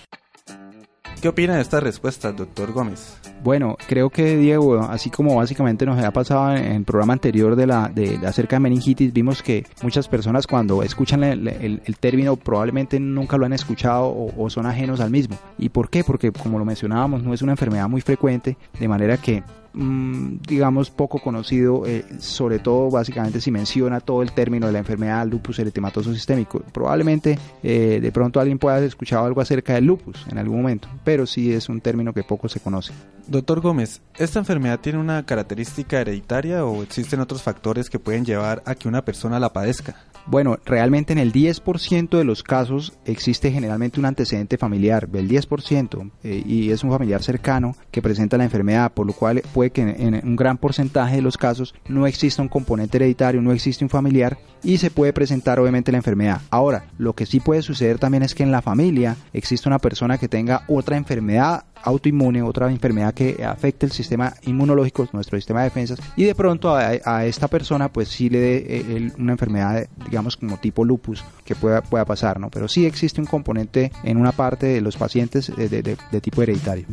¿Qué 1.22 1.30
opina 1.30 1.56
de 1.56 1.62
esta 1.62 1.80
respuesta, 1.80 2.32
doctor 2.32 2.72
Gómez? 2.72 3.20
Bueno, 3.42 3.78
creo 3.88 4.10
que 4.10 4.38
Diego, 4.38 4.80
así 4.82 5.10
como 5.10 5.36
básicamente 5.36 5.86
nos 5.86 5.98
había 5.98 6.12
pasado 6.12 6.56
en 6.56 6.72
el 6.72 6.84
programa 6.84 7.14
anterior 7.14 7.56
de 7.56 7.66
la 7.66 7.90
de, 7.90 8.20
acerca 8.28 8.58
de 8.58 8.60
meningitis, 8.60 9.12
vimos 9.12 9.42
que 9.42 9.66
muchas 9.82 10.08
personas 10.08 10.46
cuando 10.46 10.84
escuchan 10.84 11.24
el, 11.24 11.98
término 12.00 12.36
probablemente 12.36 13.00
nunca 13.00 13.38
lo 13.38 13.46
han 13.46 13.54
escuchado 13.54 14.06
o, 14.06 14.44
o, 14.44 14.50
son 14.50 14.66
ajenos 14.66 15.00
al 15.00 15.10
mismo. 15.10 15.38
¿Y 15.58 15.70
por 15.70 15.90
qué? 15.90 16.04
Porque 16.04 16.32
como 16.32 16.60
lo 16.60 16.66
mencionábamos, 16.66 17.24
no 17.24 17.34
es 17.34 17.42
una 17.42 17.54
enfermedad 17.54 17.88
muy 17.88 18.02
frecuente, 18.02 18.58
de 18.80 18.88
manera 18.88 19.18
que 19.18 19.44
Mm, 19.78 20.38
digamos, 20.48 20.90
poco 20.90 21.20
conocido, 21.20 21.86
eh, 21.86 22.06
sobre 22.20 22.60
todo 22.60 22.90
básicamente 22.90 23.42
si 23.42 23.52
menciona 23.52 24.00
todo 24.00 24.22
el 24.22 24.32
término 24.32 24.68
de 24.68 24.74
la 24.74 24.80
enfermedad 24.80 25.28
lupus 25.28 25.60
eritematoso 25.60 26.14
sistémico. 26.14 26.62
Probablemente 26.72 27.38
eh, 27.62 28.00
de 28.02 28.12
pronto 28.14 28.40
alguien 28.40 28.58
pueda 28.58 28.78
haber 28.78 28.88
escuchado 28.88 29.26
algo 29.26 29.42
acerca 29.42 29.74
del 29.74 29.86
lupus 29.86 30.26
en 30.32 30.38
algún 30.38 30.62
momento, 30.62 30.88
pero 31.04 31.26
sí 31.26 31.52
es 31.52 31.68
un 31.68 31.82
término 31.82 32.14
que 32.14 32.24
poco 32.24 32.48
se 32.48 32.62
conoce. 32.62 32.94
Doctor 33.28 33.60
Gómez, 33.60 34.02
¿esta 34.18 34.40
enfermedad 34.40 34.80
tiene 34.80 35.00
una 35.00 35.26
característica 35.26 36.00
hereditaria 36.00 36.64
o 36.64 36.82
existen 36.82 37.20
otros 37.20 37.44
factores 37.44 37.90
que 37.90 38.00
pueden 38.00 38.24
llevar 38.24 38.64
a 38.66 38.76
que 38.76 38.88
una 38.88 39.04
persona 39.04 39.42
la 39.42 39.52
padezca? 39.52 39.96
Bueno, 40.28 40.58
realmente 40.66 41.14
en 41.14 41.20
el 41.20 41.32
10% 41.32 42.18
de 42.18 42.24
los 42.24 42.42
casos 42.42 42.94
existe 43.06 43.52
generalmente 43.52 44.00
un 44.00 44.06
antecedente 44.06 44.58
familiar, 44.58 45.08
del 45.08 45.30
10%, 45.30 46.12
eh, 46.24 46.44
y 46.44 46.72
es 46.72 46.84
un 46.84 46.90
familiar 46.90 47.22
cercano 47.22 47.76
que 47.92 48.02
presenta 48.02 48.38
la 48.38 48.44
enfermedad, 48.44 48.92
por 48.92 49.06
lo 49.06 49.14
cual 49.14 49.44
puede 49.54 49.70
que 49.70 49.82
en, 49.82 50.16
un 50.16 50.36
gran 50.36 50.58
porcentaje 50.58 51.18
de 51.18 51.22
los 51.22 51.38
casos 51.38 51.76
no 51.88 52.08
exista 52.08 52.42
un 52.42 52.48
componente 52.48 52.98
hereditario, 52.98 53.42
no 53.42 53.52
existe 53.52 53.86
un 53.86 53.90
familiar 53.90 54.38
y 54.64 54.78
se 54.78 54.90
puede 54.90 55.14
presentar 55.14 55.60
obviamente 55.60 55.92
la 55.92 56.00
enfermedad. 56.00 56.42
Ahora, 56.50 56.88
lo 56.98 57.14
que 57.14 57.28
sí 57.28 57.40
puede 57.40 57.62
suceder 57.62 58.00
también 58.00 58.24
es 58.24 58.34
que 58.34 58.44
en 58.44 58.52
la 58.52 58.64
familia 58.64 59.16
existe 59.32 59.70
una 59.70 59.80
persona 59.80 60.18
que 60.18 60.28
tenga 60.28 60.64
otra 60.68 60.98
enfermedad 60.98 61.66
autoinmune, 61.84 62.42
otra 62.42 62.70
enfermedad 62.70 63.14
que 63.14 63.44
afecte 63.44 63.86
el 63.86 63.92
sistema 63.92 64.34
inmunológico, 64.44 65.08
nuestro 65.14 65.38
sistema 65.38 65.62
de 65.62 65.66
defensas, 65.66 66.00
y 66.16 66.24
de 66.24 66.36
pronto 66.36 66.76
a, 66.76 67.26
esta 67.26 67.48
persona 67.48 67.90
pues 67.90 68.10
sí 68.10 68.30
le 68.30 68.40
dé 68.40 68.66
eh, 68.68 69.12
una 69.18 69.34
enfermedad, 69.34 69.88
digamos 70.06 70.38
como 70.38 70.58
tipo 70.58 70.84
lupus, 70.84 71.24
que 71.44 71.56
pueda, 71.56 71.82
pueda 71.82 72.06
pasar, 72.06 72.40
¿no? 72.40 72.50
Pero 72.50 72.68
sí 72.68 72.86
existe 72.86 73.22
un 73.22 73.28
componente 73.28 73.92
en 74.04 74.18
una 74.18 74.32
parte 74.32 74.66
de 74.68 74.82
los 74.82 74.98
pacientes 74.98 75.50
eh, 75.50 75.70
de, 75.70 76.22
tipo 76.22 76.42
hereditario. 76.42 76.86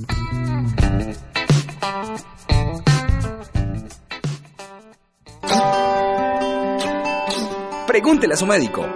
Pregúntele 7.86 8.34
a 8.34 8.36
su 8.36 8.46
médico. 8.46 8.86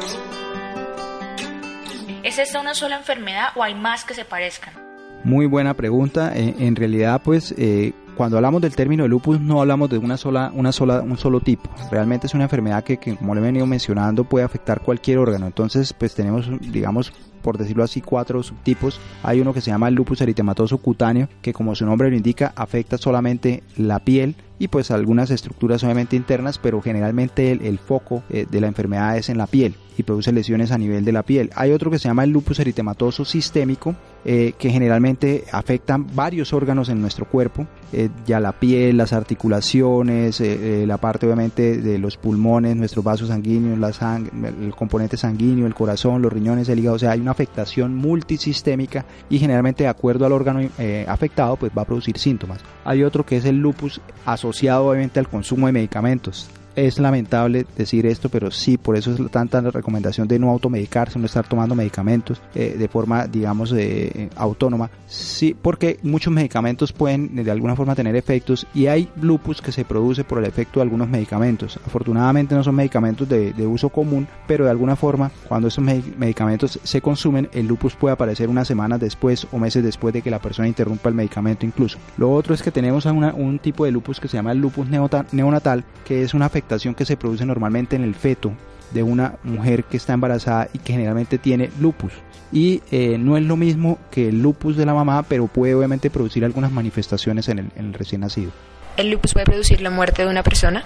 ¿Es 2.22 2.38
esta 2.38 2.60
una 2.60 2.74
sola 2.74 2.96
enfermedad 2.96 3.48
o 3.54 3.62
hay 3.62 3.74
más 3.74 4.04
que 4.04 4.14
se 4.14 4.24
parezcan? 4.24 4.85
Muy 5.26 5.46
buena 5.46 5.74
pregunta. 5.74 6.30
En, 6.36 6.76
realidad, 6.76 7.20
pues, 7.24 7.52
eh, 7.58 7.94
cuando 8.16 8.36
hablamos 8.36 8.62
del 8.62 8.76
término 8.76 9.02
de 9.02 9.08
lupus 9.08 9.40
no 9.40 9.60
hablamos 9.60 9.90
de 9.90 9.98
una 9.98 10.16
sola, 10.16 10.52
una 10.54 10.70
sola, 10.70 11.00
un 11.00 11.18
solo 11.18 11.40
tipo. 11.40 11.68
Realmente 11.90 12.28
es 12.28 12.34
una 12.34 12.44
enfermedad 12.44 12.84
que, 12.84 12.98
que, 12.98 13.16
como 13.16 13.34
le 13.34 13.40
he 13.40 13.44
venido 13.44 13.66
mencionando, 13.66 14.22
puede 14.22 14.44
afectar 14.44 14.82
cualquier 14.82 15.18
órgano. 15.18 15.48
Entonces, 15.48 15.92
pues 15.92 16.14
tenemos, 16.14 16.48
digamos, 16.60 17.12
por 17.42 17.58
decirlo 17.58 17.84
así, 17.84 18.00
cuatro 18.00 18.42
subtipos. 18.42 19.00
Hay 19.22 19.40
uno 19.40 19.52
que 19.52 19.60
se 19.60 19.70
llama 19.70 19.88
el 19.88 19.94
lupus 19.94 20.20
eritematoso 20.20 20.78
cutáneo, 20.78 21.28
que 21.42 21.52
como 21.52 21.74
su 21.74 21.86
nombre 21.86 22.10
lo 22.10 22.16
indica, 22.16 22.52
afecta 22.56 22.98
solamente 22.98 23.62
la 23.76 24.00
piel 24.00 24.36
y 24.58 24.68
pues 24.68 24.90
algunas 24.90 25.30
estructuras 25.30 25.84
obviamente 25.84 26.16
internas, 26.16 26.58
pero 26.58 26.80
generalmente 26.80 27.52
el, 27.52 27.78
foco 27.78 28.22
eh, 28.30 28.46
de 28.50 28.60
la 28.60 28.68
enfermedad 28.68 29.16
es 29.16 29.28
en 29.28 29.38
la 29.38 29.46
piel 29.46 29.76
y 29.98 30.02
produce 30.02 30.32
lesiones 30.32 30.72
a 30.72 30.78
nivel 30.78 31.04
de 31.04 31.12
la 31.12 31.22
piel. 31.22 31.50
Hay 31.54 31.72
otro 31.72 31.90
que 31.90 31.98
se 31.98 32.08
llama 32.08 32.24
el 32.24 32.30
lupus 32.30 32.58
eritematoso 32.58 33.24
sistémico, 33.24 33.94
eh, 34.24 34.54
que 34.58 34.70
generalmente 34.70 35.44
afectan 35.52 36.06
varios 36.14 36.52
órganos 36.52 36.88
en 36.88 37.00
nuestro 37.00 37.26
cuerpo, 37.26 37.66
eh, 37.92 38.10
ya 38.26 38.40
la 38.40 38.52
piel, 38.52 38.96
las 38.96 39.12
articulaciones, 39.12 40.40
la 40.40 40.96
parte 40.98 41.26
obviamente 41.26 41.78
de 41.78 41.98
los 41.98 42.16
pulmones, 42.16 42.76
nuestros 42.76 43.04
vasos 43.04 43.28
sanguíneos, 43.28 43.78
la 43.78 43.90
el 44.16 44.74
componente 44.74 45.16
sanguíneo, 45.16 45.66
el 45.66 45.74
corazón, 45.74 46.20
los 46.20 46.32
riñones, 46.32 46.68
el 46.68 46.78
hígado, 46.78 46.96
o 46.96 46.98
sea, 46.98 47.12
hay 47.12 47.20
una 47.26 47.32
afectación 47.32 47.94
multisistémica 47.94 49.04
y 49.28 49.38
generalmente 49.38 49.82
de 49.84 49.88
acuerdo 49.88 50.24
al 50.26 50.32
órgano 50.32 50.60
afectado 51.08 51.56
pues 51.56 51.72
va 51.76 51.82
a 51.82 51.84
producir 51.84 52.18
síntomas. 52.18 52.60
Hay 52.84 53.02
otro 53.02 53.26
que 53.26 53.36
es 53.36 53.44
el 53.44 53.56
lupus 53.56 54.00
asociado 54.24 54.86
obviamente 54.86 55.18
al 55.18 55.28
consumo 55.28 55.66
de 55.66 55.72
medicamentos 55.72 56.48
es 56.76 56.98
lamentable 56.98 57.66
decir 57.76 58.06
esto, 58.06 58.28
pero 58.28 58.50
sí, 58.50 58.76
por 58.76 58.96
eso 58.96 59.12
es 59.12 59.30
tanta 59.30 59.62
la 59.62 59.70
recomendación 59.70 60.28
de 60.28 60.38
no 60.38 60.50
automedicarse, 60.50 61.18
no 61.18 61.26
estar 61.26 61.48
tomando 61.48 61.74
medicamentos 61.74 62.40
eh, 62.54 62.76
de 62.78 62.88
forma, 62.88 63.26
digamos, 63.26 63.72
eh, 63.72 64.28
autónoma. 64.36 64.90
Sí, 65.06 65.56
porque 65.60 65.98
muchos 66.02 66.32
medicamentos 66.32 66.92
pueden 66.92 67.34
de 67.34 67.50
alguna 67.50 67.74
forma 67.74 67.94
tener 67.94 68.14
efectos 68.14 68.66
y 68.74 68.86
hay 68.86 69.08
lupus 69.20 69.62
que 69.62 69.72
se 69.72 69.84
produce 69.84 70.22
por 70.22 70.38
el 70.38 70.44
efecto 70.44 70.78
de 70.78 70.84
algunos 70.84 71.08
medicamentos. 71.08 71.80
Afortunadamente 71.86 72.54
no 72.54 72.62
son 72.62 72.74
medicamentos 72.74 73.28
de, 73.28 73.66
uso 73.66 73.88
común, 73.88 74.28
pero 74.46 74.64
de 74.64 74.70
alguna 74.70 74.94
forma, 74.94 75.30
cuando 75.48 75.68
esos 75.68 75.82
medicamentos 75.82 76.78
se 76.82 77.00
consumen, 77.00 77.48
el 77.52 77.66
lupus 77.66 77.96
puede 77.96 78.12
aparecer 78.12 78.48
unas 78.48 78.68
semanas 78.68 79.00
después 79.00 79.46
o 79.50 79.58
meses 79.58 79.82
después 79.82 80.12
de 80.12 80.22
que 80.22 80.30
la 80.30 80.38
persona 80.38 80.68
interrumpa 80.68 81.08
el 81.08 81.14
medicamento 81.14 81.64
incluso. 81.66 81.98
Lo 82.16 82.32
otro 82.32 82.54
es 82.54 82.62
que 82.62 82.70
tenemos 82.70 83.06
una, 83.06 83.32
un 83.34 83.58
tipo 83.58 83.84
de 83.86 83.92
lupus 83.92 84.20
que 84.20 84.28
se 84.28 84.36
llama 84.36 84.52
el 84.52 84.58
lupus 84.58 84.86
neonatal, 84.88 85.84
que 86.04 86.22
es 86.22 86.34
una 86.34 86.46
afectación 86.46 86.65
que 86.96 87.04
se 87.04 87.16
produce 87.16 87.46
normalmente 87.46 87.96
en 87.96 88.02
el 88.02 88.14
feto 88.14 88.52
de 88.92 89.02
una 89.02 89.36
mujer 89.42 89.84
que 89.84 89.96
está 89.96 90.12
embarazada 90.12 90.68
y 90.72 90.78
que 90.78 90.92
generalmente 90.92 91.38
tiene 91.38 91.70
lupus. 91.80 92.12
Y 92.52 92.82
eh, 92.90 93.18
no 93.18 93.36
es 93.36 93.44
lo 93.44 93.56
mismo 93.56 93.98
que 94.10 94.28
el 94.28 94.40
lupus 94.42 94.76
de 94.76 94.86
la 94.86 94.94
mamá, 94.94 95.24
pero 95.24 95.46
puede 95.46 95.74
obviamente 95.74 96.10
producir 96.10 96.44
algunas 96.44 96.70
manifestaciones 96.70 97.48
en 97.48 97.58
el, 97.58 97.66
en 97.76 97.86
el 97.86 97.94
recién 97.94 98.20
nacido. 98.20 98.52
¿El 98.96 99.10
lupus 99.10 99.32
puede 99.32 99.46
producir 99.46 99.80
la 99.80 99.90
muerte 99.90 100.24
de 100.24 100.30
una 100.30 100.42
persona? 100.42 100.84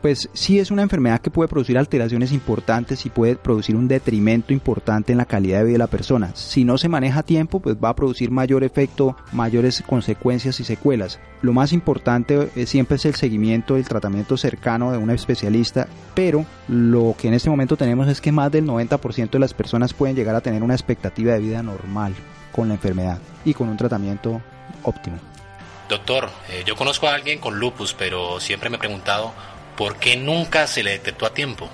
Pues 0.00 0.28
sí 0.32 0.58
es 0.58 0.70
una 0.70 0.82
enfermedad 0.82 1.20
que 1.20 1.30
puede 1.30 1.48
producir 1.48 1.78
alteraciones 1.78 2.32
importantes 2.32 3.04
y 3.06 3.10
puede 3.10 3.36
producir 3.36 3.76
un 3.76 3.88
detrimento 3.88 4.52
importante 4.52 5.12
en 5.12 5.18
la 5.18 5.24
calidad 5.24 5.58
de 5.58 5.64
vida 5.64 5.72
de 5.74 5.78
la 5.78 5.86
persona. 5.86 6.32
Si 6.34 6.64
no 6.64 6.78
se 6.78 6.88
maneja 6.88 7.20
a 7.20 7.24
tiempo, 7.24 7.60
pues 7.60 7.76
va 7.76 7.90
a 7.90 7.96
producir 7.96 8.30
mayor 8.30 8.64
efecto, 8.64 9.16
mayores 9.32 9.82
consecuencias 9.86 10.60
y 10.60 10.64
secuelas. 10.64 11.20
Lo 11.42 11.52
más 11.52 11.72
importante 11.72 12.50
eh, 12.56 12.66
siempre 12.66 12.96
es 12.96 13.04
el 13.04 13.14
seguimiento, 13.14 13.76
el 13.76 13.88
tratamiento 13.88 14.36
cercano 14.36 14.92
de 14.92 14.98
un 14.98 15.10
especialista, 15.10 15.88
pero 16.14 16.44
lo 16.68 17.14
que 17.18 17.28
en 17.28 17.34
este 17.34 17.50
momento 17.50 17.76
tenemos 17.76 18.08
es 18.08 18.20
que 18.20 18.32
más 18.32 18.52
del 18.52 18.66
90% 18.66 19.30
de 19.30 19.38
las 19.38 19.54
personas 19.54 19.94
pueden 19.94 20.16
llegar 20.16 20.34
a 20.34 20.40
tener 20.40 20.62
una 20.62 20.74
expectativa 20.74 21.32
de 21.32 21.40
vida 21.40 21.62
normal 21.62 22.14
con 22.52 22.68
la 22.68 22.74
enfermedad 22.74 23.18
y 23.44 23.54
con 23.54 23.68
un 23.68 23.76
tratamiento 23.76 24.40
óptimo. 24.82 25.18
Doctor, 25.88 26.30
eh, 26.50 26.62
yo 26.64 26.76
conozco 26.76 27.08
a 27.08 27.14
alguien 27.14 27.40
con 27.40 27.58
lupus, 27.58 27.94
pero 27.94 28.38
siempre 28.38 28.70
me 28.70 28.76
he 28.76 28.78
preguntado 28.78 29.32
¿por 29.80 29.96
qué 29.96 30.14
nunca 30.14 30.66
se 30.66 30.82
le 30.82 30.90
detectó 30.90 31.24
a 31.24 31.32
tiempo? 31.32 31.66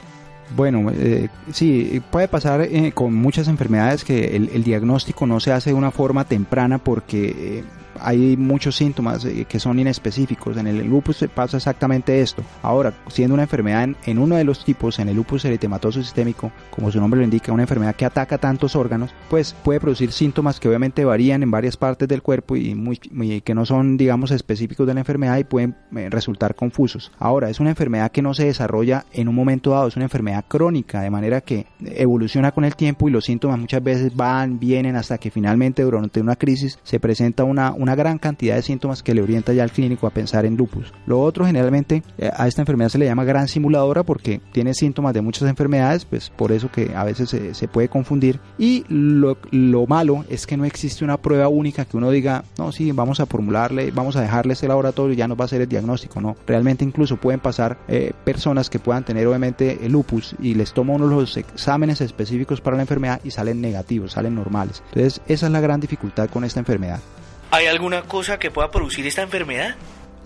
Bueno, 0.51 0.93
eh, 0.93 1.29
sí, 1.53 2.01
puede 2.13 2.29
pasar 2.29 2.61
eh, 2.61 2.93
con 2.95 3.13
muchas 3.13 3.49
enfermedades 3.49 4.05
que 4.05 4.37
el, 4.37 4.63
diagnóstico 4.63 5.27
no 5.27 5.41
se 5.41 5.51
hace 5.51 5.71
de 5.71 5.75
una 5.75 5.91
forma 5.91 6.25
temprana 6.25 6.79
porque 6.79 7.31
eh, 7.59 7.65
hay 8.01 8.37
muchos 8.37 8.77
síntomas 8.77 9.25
eh, 9.25 9.47
que 9.49 9.61
son 9.61 9.79
inespecíficos. 9.79 10.57
En 10.57 10.67
el 10.67 10.87
lupus 10.87 11.25
pasa 11.35 11.57
exactamente 11.57 12.21
esto. 12.21 12.43
Ahora, 12.63 12.93
siendo 13.09 13.35
una 13.35 13.45
enfermedad 13.45 13.89
en, 14.05 14.19
uno 14.19 14.37
de 14.37 14.45
los 14.45 14.65
tipos, 14.65 14.99
en 14.99 15.09
el 15.09 15.17
lupus 15.17 15.45
eritematoso 15.45 16.03
sistémico, 16.03 16.51
como 16.71 16.91
su 16.91 17.01
nombre 17.01 17.19
lo 17.19 17.25
indica, 17.25 17.53
una 17.53 17.63
enfermedad 17.63 17.95
que 17.95 18.05
ataca 18.05 18.39
tantos 18.39 18.77
órganos, 18.77 19.11
pues 19.31 19.55
puede 19.65 19.81
producir 19.81 20.13
síntomas 20.13 20.61
que 20.61 20.69
obviamente 20.69 21.05
varían 21.05 21.43
en 21.43 21.51
varias 21.51 21.77
partes 21.77 22.09
del 22.09 22.23
cuerpo 22.23 22.57
y 22.57 22.75
muy, 22.75 22.99
que 22.99 23.55
no 23.55 23.67
son, 23.67 23.97
digamos, 23.97 24.31
específicos 24.31 24.87
de 24.87 24.95
la 24.95 25.01
enfermedad 25.01 25.39
y 25.39 25.45
pueden 25.45 25.77
eh, 25.95 26.09
resultar 26.11 26.55
confusos. 26.55 27.13
Ahora, 27.19 27.51
es 27.51 27.61
una 27.61 27.71
enfermedad 27.71 28.11
que 28.11 28.23
no 28.23 28.35
se 28.35 28.47
desarrolla 28.47 29.05
en 29.13 29.29
un 29.29 29.35
momento 29.35 29.71
dado, 29.71 29.89
es 29.89 29.97
una 29.97 30.05
enfermedad 30.05 30.45
crónica, 30.47 31.01
de 31.01 31.11
manera 31.11 31.41
que 31.41 31.67
evoluciona 31.81 32.53
con 32.53 32.65
el 32.65 32.77
tiempo 32.77 33.09
y 33.09 33.13
los 33.13 33.25
síntomas 33.25 33.59
muchas 33.59 33.83
veces 33.83 34.15
van, 34.15 34.59
vienen 34.59 34.97
hasta 34.97 35.19
que 35.19 35.31
finalmente 35.31 35.83
durante 35.83 36.21
una 36.21 36.37
crisis 36.37 36.79
se 36.83 37.01
presenta 37.01 37.45
una 37.45 37.73
una 37.73 37.86
gran 37.95 38.19
cantidad 38.19 38.57
de 38.57 38.63
síntomas 38.63 39.03
que 39.03 39.15
le 39.15 39.23
orienta 39.23 39.53
ya 39.53 39.63
al 39.63 39.71
clínico 39.71 40.07
a 40.07 40.11
pensar 40.11 40.47
en 40.47 40.57
lupus. 40.57 40.93
Lo 41.07 41.21
otro, 41.21 41.47
generalmente, 41.47 42.03
eh, 42.19 42.31
a 42.35 42.49
esta 42.49 42.63
enfermedad 42.63 42.91
se 42.91 42.99
le 42.99 43.07
llama 43.07 43.25
gran 43.25 43.49
simuladora 43.49 44.03
porque 44.03 44.41
tiene 44.53 44.75
síntomas 44.75 45.15
de 45.15 45.21
muchas 45.21 45.49
enfermedades, 45.49 46.05
pues 46.05 46.31
por 46.31 46.53
eso 46.53 46.71
que 46.71 46.95
a 46.95 47.05
veces 47.05 47.29
se, 47.31 47.69
puede 47.69 47.89
confundir. 47.89 48.41
Y 48.59 48.85
lo, 48.89 49.37
malo 49.87 50.25
es 50.29 50.47
que 50.47 50.57
no 50.57 50.65
existe 50.65 51.05
una 51.05 51.17
prueba 51.17 51.49
única 51.49 51.85
que 51.85 51.97
uno 51.97 52.11
diga, 52.11 52.45
no, 52.59 52.73
sí, 52.73 52.93
vamos 52.93 53.21
a 53.21 53.27
formularle, 53.27 53.91
vamos 53.91 54.17
a 54.17 54.21
dejarle 54.21 54.55
ese 54.55 54.69
laboratorio 54.69 55.15
y 55.15 55.17
ya 55.17 55.29
nos 55.29 55.39
va 55.39 55.43
a 55.43 55.47
hacer 55.47 55.61
el 55.61 55.69
diagnóstico. 55.69 56.21
No, 56.21 56.37
realmente 56.47 56.85
incluso 56.85 57.17
pueden 57.17 57.41
pasar 57.41 57.79
eh, 57.89 58.13
personas 58.25 58.71
que 58.71 58.79
puedan 58.79 59.05
tener 59.05 59.27
obviamente 59.27 59.85
el 59.85 59.93
lupus 59.93 60.35
y 60.41 60.55
les 60.55 60.73
toma 60.73 60.95
uno 60.95 61.07
los 61.07 61.37
exámenes 61.37 62.01
específicos 62.01 62.61
para 62.61 62.77
la 62.77 62.83
enfermedad 62.83 63.21
y 63.25 63.31
salen 63.31 63.61
negativos, 63.61 64.13
salen 64.13 64.35
normales. 64.35 64.83
Entonces, 64.89 65.21
esa 65.29 65.47
es 65.47 65.53
la 65.53 65.61
gran 65.61 65.81
dificultad 65.81 66.29
con 66.31 66.45
esta 66.45 66.61
enfermedad. 66.61 67.01
¿Hay 67.51 67.67
alguna 67.67 68.03
cosa 68.03 68.39
que 68.39 68.51
pueda 68.51 68.71
producir 68.71 69.07
esta 69.07 69.23
enfermedad? 69.23 69.77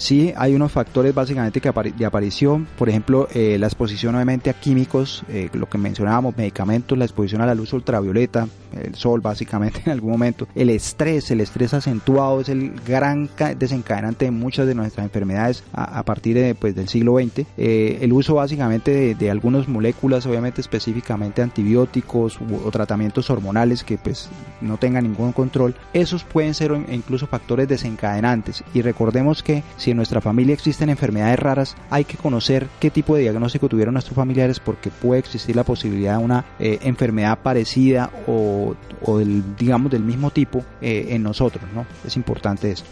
Sí, 0.01 0.33
hay 0.35 0.55
unos 0.55 0.73
factores 0.73 1.15
básicamente 1.15 1.61
que 1.61 1.71
de 1.71 2.07
aparición, 2.07 2.67
por 2.79 2.89
ejemplo, 2.89 3.29
eh, 3.35 3.59
la 3.61 3.67
exposición 3.67 4.15
obviamente 4.15 4.49
a 4.49 4.55
químicos, 4.55 5.23
eh, 5.29 5.51
lo 5.53 5.69
que 5.69 5.77
mencionábamos, 5.77 6.39
medicamentos, 6.39 6.97
la 6.97 7.05
exposición 7.05 7.43
a 7.43 7.47
la 7.47 7.55
luz 7.55 7.75
ultravioleta, 7.75 8.49
el 8.73 8.95
sol 8.95 9.21
básicamente 9.21 9.83
en 9.87 9.93
algún 9.93 10.13
momento, 10.13 10.49
el 10.55 10.71
estrés, 10.71 11.31
el 11.31 11.43
estrés 11.43 11.75
acentuado 11.75 12.41
es 12.41 12.49
el 12.49 12.81
gran 12.81 13.29
desencadenante 13.59 14.25
de 14.25 14.31
muchas 14.31 14.67
de 14.67 14.75
nuestras 14.75 15.05
enfermedades 15.05 15.65
a, 15.75 16.03
partir 16.03 16.35
de, 16.35 16.55
pues, 16.55 16.75
del 16.75 16.89
siglo 16.89 17.19
XX, 17.19 17.45
eh, 17.59 17.99
el 18.01 18.15
uso 18.15 18.37
básicamente 18.37 18.93
de, 18.93 19.15
de, 19.15 19.31
algunas 19.31 19.69
moléculas, 19.69 20.25
obviamente 20.25 20.63
específicamente 20.63 21.43
antibióticos 21.43 22.39
o 22.65 22.71
tratamientos 22.71 23.29
hormonales 23.29 23.85
que 23.85 23.99
pues 23.99 24.31
no 24.63 24.79
tengan 24.79 25.05
ningún 25.05 25.33
control, 25.33 25.75
esos 25.93 26.25
pueden 26.25 26.55
ser 26.55 26.73
incluso 26.91 27.27
factores 27.27 27.69
desencadenantes. 27.69 28.65
Y 28.73 28.81
recordemos 28.81 29.43
que 29.43 29.63
si 29.77 29.90
en 29.91 29.97
nuestra 29.97 30.21
familia 30.21 30.55
existen 30.55 30.91
enfermedades 30.91 31.39
raras, 31.39 31.77
hay 31.91 32.05
que 32.05 32.17
conocer 32.17 32.69
qué 32.81 32.91
tipo 32.91 33.15
de 33.15 33.23
diagnóstico 33.23 33.69
tuvieron 33.69 33.95
nuestros 33.95 34.17
familiares 34.17 34.61
porque 34.61 34.91
puede 34.91 35.21
existir 35.21 35.57
la 35.57 35.65
posibilidad 35.65 36.19
de 36.19 36.25
una 36.25 36.45
eh, 36.59 36.79
enfermedad 36.83 37.39
parecida 37.43 38.11
o, 38.27 38.75
del, 39.19 39.57
digamos 39.57 39.91
del 39.91 40.03
mismo 40.03 40.31
tipo 40.31 40.65
eh, 40.81 41.09
en 41.11 41.23
nosotros, 41.23 41.65
¿no? 41.75 41.87
Es 42.05 42.17
importante 42.17 42.71
esto. 42.71 42.89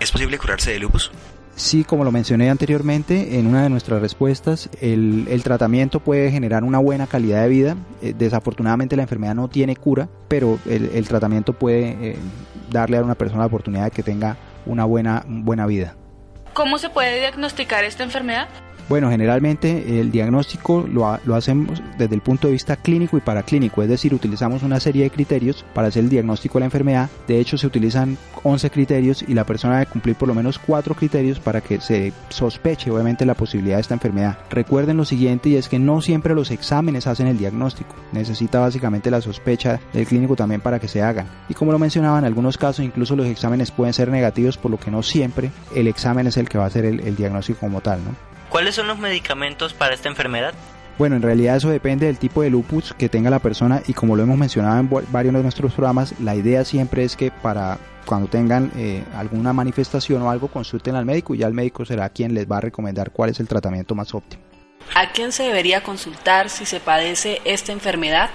¿Es 0.00 0.12
posible 0.12 0.38
curarse 0.38 0.72
de 0.72 0.78
lupus? 0.78 1.10
Sí, 1.56 1.82
como 1.82 2.04
lo 2.04 2.12
mencioné 2.12 2.50
anteriormente 2.50 3.38
en 3.38 3.48
una 3.48 3.64
de 3.64 3.68
nuestras 3.68 4.00
respuestas, 4.00 4.70
el, 4.80 5.40
tratamiento 5.42 5.98
puede 5.98 6.30
generar 6.30 6.62
una 6.62 6.78
buena 6.78 7.08
calidad 7.08 7.42
de 7.42 7.48
vida. 7.48 7.76
Eh, 8.00 8.14
desafortunadamente 8.16 8.94
la 8.94 9.02
enfermedad 9.02 9.34
no 9.34 9.48
tiene 9.48 9.74
cura, 9.74 10.08
pero 10.28 10.60
el, 10.66 11.08
tratamiento 11.08 11.52
puede 11.52 12.16
darle 12.70 12.98
a 12.98 13.02
una 13.02 13.16
persona 13.16 13.40
la 13.40 13.46
oportunidad 13.46 13.84
de 13.84 13.90
que 13.90 14.04
tenga 14.04 14.36
una 14.66 14.84
buena, 14.84 15.24
buena 15.26 15.66
vida. 15.66 15.96
¿Cómo 16.58 16.78
se 16.78 16.90
puede 16.90 17.20
diagnosticar 17.20 17.84
esta 17.84 18.02
enfermedad? 18.02 18.48
Bueno, 18.88 19.10
generalmente 19.10 20.00
el 20.00 20.10
diagnóstico 20.10 20.86
lo, 20.90 21.18
lo, 21.26 21.34
hacemos 21.34 21.82
desde 21.98 22.14
el 22.14 22.22
punto 22.22 22.46
de 22.46 22.54
vista 22.54 22.76
clínico 22.76 23.18
y 23.18 23.20
paraclínico, 23.20 23.82
es 23.82 23.88
decir, 23.88 24.14
utilizamos 24.14 24.62
una 24.62 24.80
serie 24.80 25.04
de 25.04 25.10
criterios 25.10 25.64
para 25.74 25.88
hacer 25.88 26.04
el 26.04 26.08
diagnóstico 26.08 26.54
de 26.54 26.60
la 26.60 26.66
enfermedad. 26.66 27.10
De 27.26 27.38
hecho, 27.38 27.58
se 27.58 27.66
utilizan 27.66 28.16
11 28.42 28.70
criterios 28.70 29.22
y 29.26 29.34
la 29.34 29.44
persona 29.44 29.78
debe 29.78 29.90
cumplir 29.90 30.16
por 30.16 30.28
lo 30.28 30.34
menos 30.34 30.58
4 30.58 30.94
criterios 30.94 31.38
para 31.38 31.60
que 31.60 31.80
se 31.80 32.14
sospeche 32.30 32.90
obviamente 32.90 33.26
la 33.26 33.34
posibilidad 33.34 33.76
de 33.76 33.82
esta 33.82 33.94
enfermedad. 33.94 34.38
Recuerden 34.50 34.96
lo 34.96 35.04
siguiente 35.04 35.50
y 35.50 35.56
es 35.56 35.68
que 35.68 35.78
no 35.78 36.00
siempre 36.00 36.34
los 36.34 36.50
exámenes 36.50 37.06
hacen 37.06 37.26
el 37.26 37.36
diagnóstico. 37.36 37.94
Necesita 38.12 38.60
básicamente 38.60 39.10
la 39.10 39.20
sospecha 39.20 39.80
del 39.92 40.06
clínico 40.06 40.34
también 40.34 40.62
para 40.62 40.78
que 40.78 40.88
se 40.88 41.02
hagan. 41.02 41.26
Y 41.50 41.54
como 41.54 41.72
lo 41.72 41.78
mencionaba, 41.78 42.18
en 42.18 42.24
algunos 42.24 42.56
casos 42.56 42.84
incluso 42.84 43.16
los 43.16 43.26
exámenes 43.26 43.70
pueden 43.70 43.92
ser 43.92 44.08
negativos, 44.08 44.56
por 44.56 44.70
lo 44.70 44.78
que 44.78 44.90
no 44.90 45.02
siempre 45.02 45.50
el 45.74 45.88
examen 45.88 46.26
es 46.26 46.38
el 46.38 46.48
que 46.48 46.56
va 46.56 46.64
a 46.64 46.68
hacer 46.68 46.86
el, 46.86 47.00
el 47.00 47.16
diagnóstico 47.16 47.60
como 47.60 47.82
tal, 47.82 48.02
¿no? 48.02 48.27
¿Cuáles 48.48 48.74
son 48.74 48.86
los 48.86 48.98
medicamentos 48.98 49.74
para 49.74 49.94
esta 49.94 50.08
enfermedad? 50.08 50.54
Bueno, 50.98 51.16
en 51.16 51.22
realidad 51.22 51.56
eso 51.56 51.68
depende 51.68 52.06
del 52.06 52.18
tipo 52.18 52.42
de 52.42 52.50
lupus 52.50 52.92
que 52.92 53.08
tenga 53.08 53.30
la 53.30 53.38
persona 53.38 53.82
y 53.86 53.92
como 53.92 54.16
lo 54.16 54.24
hemos 54.24 54.36
mencionado 54.36 54.80
en 54.80 54.90
varios 55.12 55.34
de 55.34 55.42
nuestros 55.42 55.72
programas, 55.72 56.18
la 56.20 56.34
idea 56.34 56.64
siempre 56.64 57.04
es 57.04 57.16
que 57.16 57.30
para 57.30 57.78
cuando 58.04 58.26
tengan 58.26 58.72
eh, 58.74 59.04
alguna 59.14 59.52
manifestación 59.52 60.22
o 60.22 60.30
algo, 60.30 60.48
consulten 60.48 60.96
al 60.96 61.04
médico 61.04 61.34
y 61.34 61.38
ya 61.38 61.46
el 61.46 61.52
médico 61.52 61.84
será 61.84 62.08
quien 62.08 62.32
les 62.32 62.50
va 62.50 62.56
a 62.56 62.62
recomendar 62.62 63.10
cuál 63.10 63.30
es 63.30 63.38
el 63.38 63.46
tratamiento 63.46 63.94
más 63.94 64.14
óptimo. 64.14 64.42
¿A 64.94 65.12
quién 65.12 65.30
se 65.30 65.42
debería 65.42 65.82
consultar 65.82 66.48
si 66.48 66.64
se 66.64 66.80
padece 66.80 67.42
esta 67.44 67.72
enfermedad? 67.72 68.30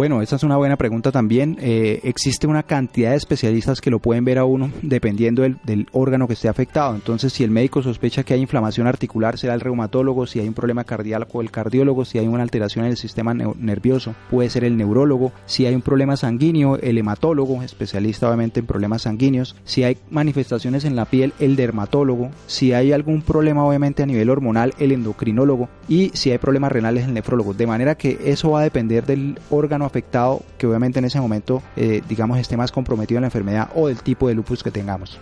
Bueno, 0.00 0.22
esa 0.22 0.36
es 0.36 0.44
una 0.44 0.56
buena 0.56 0.78
pregunta 0.78 1.12
también. 1.12 1.58
Eh, 1.60 2.00
existe 2.04 2.46
una 2.46 2.62
cantidad 2.62 3.10
de 3.10 3.18
especialistas 3.18 3.82
que 3.82 3.90
lo 3.90 3.98
pueden 3.98 4.24
ver 4.24 4.38
a 4.38 4.46
uno 4.46 4.70
dependiendo 4.80 5.42
del, 5.42 5.88
órgano 5.92 6.26
que 6.26 6.32
esté 6.32 6.48
afectado. 6.48 6.94
Entonces, 6.94 7.34
si 7.34 7.44
el 7.44 7.50
médico 7.50 7.82
sospecha 7.82 8.22
que 8.22 8.32
hay 8.32 8.40
inflamación 8.40 8.86
articular, 8.86 9.36
será 9.36 9.52
el 9.52 9.60
reumatólogo. 9.60 10.26
Si 10.26 10.40
hay 10.40 10.48
un 10.48 10.54
problema 10.54 10.84
cardíaco, 10.84 11.42
el 11.42 11.50
cardiólogo. 11.50 12.06
Si 12.06 12.16
hay 12.16 12.26
una 12.28 12.42
alteración 12.42 12.86
en 12.86 12.92
el 12.92 12.96
sistema 12.96 13.34
nervioso, 13.34 14.14
puede 14.30 14.48
ser 14.48 14.64
el 14.64 14.78
neurólogo. 14.78 15.32
Si 15.44 15.66
hay 15.66 15.74
un 15.74 15.82
problema 15.82 16.16
sanguíneo, 16.16 16.78
el 16.78 16.96
hematólogo, 16.96 17.62
especialista 17.62 18.26
obviamente 18.26 18.60
en 18.60 18.66
problemas 18.66 19.02
sanguíneos. 19.02 19.54
Si 19.64 19.84
hay 19.84 19.98
manifestaciones 20.08 20.86
en 20.86 20.96
la 20.96 21.04
piel, 21.04 21.34
el 21.40 21.56
dermatólogo. 21.56 22.30
Si 22.46 22.72
hay 22.72 22.92
algún 22.92 23.20
problema 23.20 23.66
obviamente 23.66 24.02
a 24.02 24.06
nivel 24.06 24.30
hormonal, 24.30 24.72
el 24.78 24.92
endocrinólogo. 24.92 25.68
Y 25.90 26.10
si 26.14 26.30
hay 26.30 26.38
problemas 26.38 26.72
renales, 26.72 27.04
el 27.04 27.12
nefrólogo. 27.12 27.52
De 27.52 27.66
manera 27.66 27.96
que 27.96 28.18
eso 28.24 28.52
va 28.52 28.60
a 28.60 28.64
depender 28.64 29.04
del 29.04 29.38
órgano 29.50 29.89
afectado 29.90 30.42
que 30.56 30.66
obviamente 30.66 30.98
en 30.98 31.04
ese 31.04 31.20
momento, 31.20 31.62
eh, 31.76 32.02
digamos, 32.08 32.38
esté 32.38 32.56
más 32.56 32.72
comprometido 32.72 33.18
en 33.18 33.22
la 33.22 33.26
enfermedad 33.28 33.68
o 33.74 33.88
del 33.88 34.02
tipo 34.02 34.28
de 34.28 34.34
lupus 34.34 34.62
que 34.62 34.70
tengamos. 34.70 35.18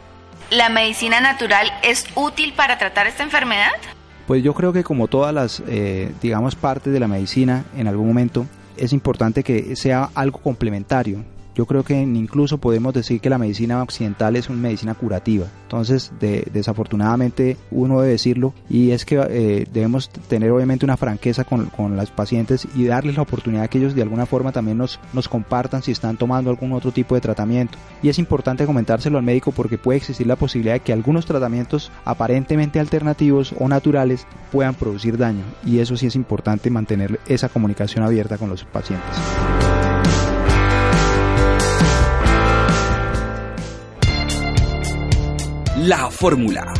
¿La 0.50 0.68
medicina 0.68 1.20
natural 1.20 1.70
es 1.82 2.06
útil 2.14 2.54
para 2.54 2.78
tratar 2.78 3.06
esta 3.06 3.22
enfermedad? 3.22 3.72
Pues 4.26 4.42
yo 4.42 4.54
creo 4.54 4.72
que 4.72 4.84
como 4.84 5.08
todas 5.08 5.34
las, 5.34 5.62
eh, 5.66 6.12
digamos, 6.22 6.54
partes 6.54 6.92
de 6.92 7.00
la 7.00 7.08
medicina, 7.08 7.64
en 7.76 7.88
algún 7.88 8.06
momento 8.06 8.46
es 8.76 8.92
importante 8.92 9.42
que 9.42 9.74
sea 9.76 10.10
algo 10.14 10.38
complementario. 10.38 11.24
Yo 11.58 11.66
creo 11.66 11.82
que 11.82 12.00
incluso 12.00 12.58
podemos 12.58 12.94
decir 12.94 13.20
que 13.20 13.28
la 13.28 13.36
medicina 13.36 13.82
occidental 13.82 14.36
es 14.36 14.48
una 14.48 14.60
medicina 14.60 14.94
curativa. 14.94 15.46
Entonces, 15.64 16.12
desafortunadamente, 16.20 17.56
uno 17.72 18.00
debe 18.00 18.12
decirlo 18.12 18.54
y 18.70 18.92
es 18.92 19.04
que 19.04 19.16
eh, 19.28 19.66
debemos 19.72 20.08
tener 20.08 20.52
obviamente 20.52 20.84
una 20.84 20.96
franqueza 20.96 21.42
con, 21.42 21.66
con 21.66 21.96
los 21.96 22.12
pacientes 22.12 22.68
y 22.76 22.84
darles 22.84 23.16
la 23.16 23.22
oportunidad 23.22 23.68
que 23.68 23.78
ellos 23.78 23.96
de 23.96 24.02
alguna 24.02 24.24
forma 24.24 24.52
también 24.52 24.78
nos, 24.78 25.00
nos 25.12 25.28
compartan 25.28 25.82
si 25.82 25.90
están 25.90 26.16
tomando 26.16 26.48
algún 26.48 26.70
otro 26.74 26.92
tipo 26.92 27.16
de 27.16 27.22
tratamiento. 27.22 27.76
Y 28.04 28.08
es 28.08 28.20
importante 28.20 28.64
comentárselo 28.64 29.18
al 29.18 29.24
médico 29.24 29.50
porque 29.50 29.78
puede 29.78 29.96
existir 29.96 30.28
la 30.28 30.36
posibilidad 30.36 30.74
de 30.74 30.80
que 30.80 30.92
algunos 30.92 31.26
tratamientos 31.26 31.90
aparentemente 32.04 32.78
alternativos 32.78 33.52
o 33.58 33.66
naturales 33.66 34.28
puedan 34.52 34.76
producir 34.76 35.18
daño. 35.18 35.42
Y 35.66 35.80
eso 35.80 35.96
sí 35.96 36.06
es 36.06 36.14
importante 36.14 36.70
mantener 36.70 37.18
esa 37.26 37.48
comunicación 37.48 38.04
abierta 38.04 38.38
con 38.38 38.48
los 38.48 38.62
pacientes. 38.62 39.18
La 45.88 46.10
fórmula. 46.10 46.70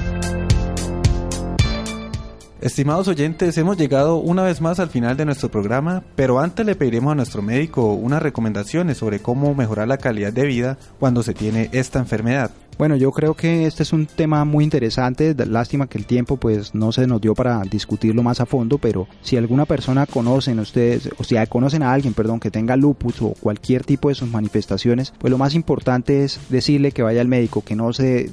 Estimados 2.61 3.09
oyentes, 3.09 3.57
hemos 3.57 3.79
llegado 3.79 4.17
una 4.17 4.43
vez 4.43 4.61
más 4.61 4.81
al 4.81 4.91
final 4.91 5.17
de 5.17 5.25
nuestro 5.25 5.51
programa, 5.51 6.03
pero 6.15 6.41
antes 6.41 6.67
le 6.67 6.75
pediremos 6.75 7.13
a 7.13 7.15
nuestro 7.15 7.41
médico 7.41 7.95
unas 7.95 8.23
recomendaciones 8.23 8.99
sobre 8.99 9.21
cómo 9.21 9.55
mejorar 9.55 9.89
la 9.89 9.97
calidad 9.97 10.35
de 10.35 10.45
vida 10.45 10.77
cuando 11.01 11.23
se 11.23 11.33
tiene 11.33 11.71
esta 11.73 11.99
enfermedad. 11.99 12.51
Bueno, 12.79 12.95
yo 12.95 13.11
creo 13.11 13.35
que 13.35 13.67
este 13.67 13.83
es 13.83 13.93
un 13.93 14.07
tema 14.07 14.45
muy 14.45 14.63
interesante. 14.63 15.35
Lástima 15.35 15.89
que 15.89 15.99
el 15.99 16.07
tiempo 16.07 16.37
pues 16.37 16.77
no 16.77 16.93
se 16.93 17.09
nos 17.09 17.21
dio 17.21 17.35
para 17.35 17.61
discutirlo 17.63 18.23
más 18.23 18.41
a 18.41 18.47
fondo, 18.47 18.79
pero 18.79 19.09
si 19.21 19.37
alguna 19.37 19.65
persona 19.65 20.07
conocen 20.07 20.61
ustedes, 20.61 21.11
o 21.19 21.25
si 21.25 21.35
conocen 21.49 21.83
a 21.83 21.93
alguien, 21.93 22.15
perdón, 22.15 22.39
que 22.39 22.53
tenga 22.53 22.77
lupus 22.77 23.21
o 23.21 23.35
cualquier 23.41 23.83
tipo 23.83 24.11
de 24.11 24.15
sus 24.15 24.31
manifestaciones, 24.31 25.13
pues 25.19 25.29
lo 25.33 25.39
más 25.39 25.57
importante 25.57 26.23
es 26.23 26.39
decirle 26.51 26.93
que 26.93 27.03
vaya 27.03 27.21
al 27.21 27.27
médico, 27.27 27.63
que 27.63 27.75
no 27.75 27.93
se 27.93 28.29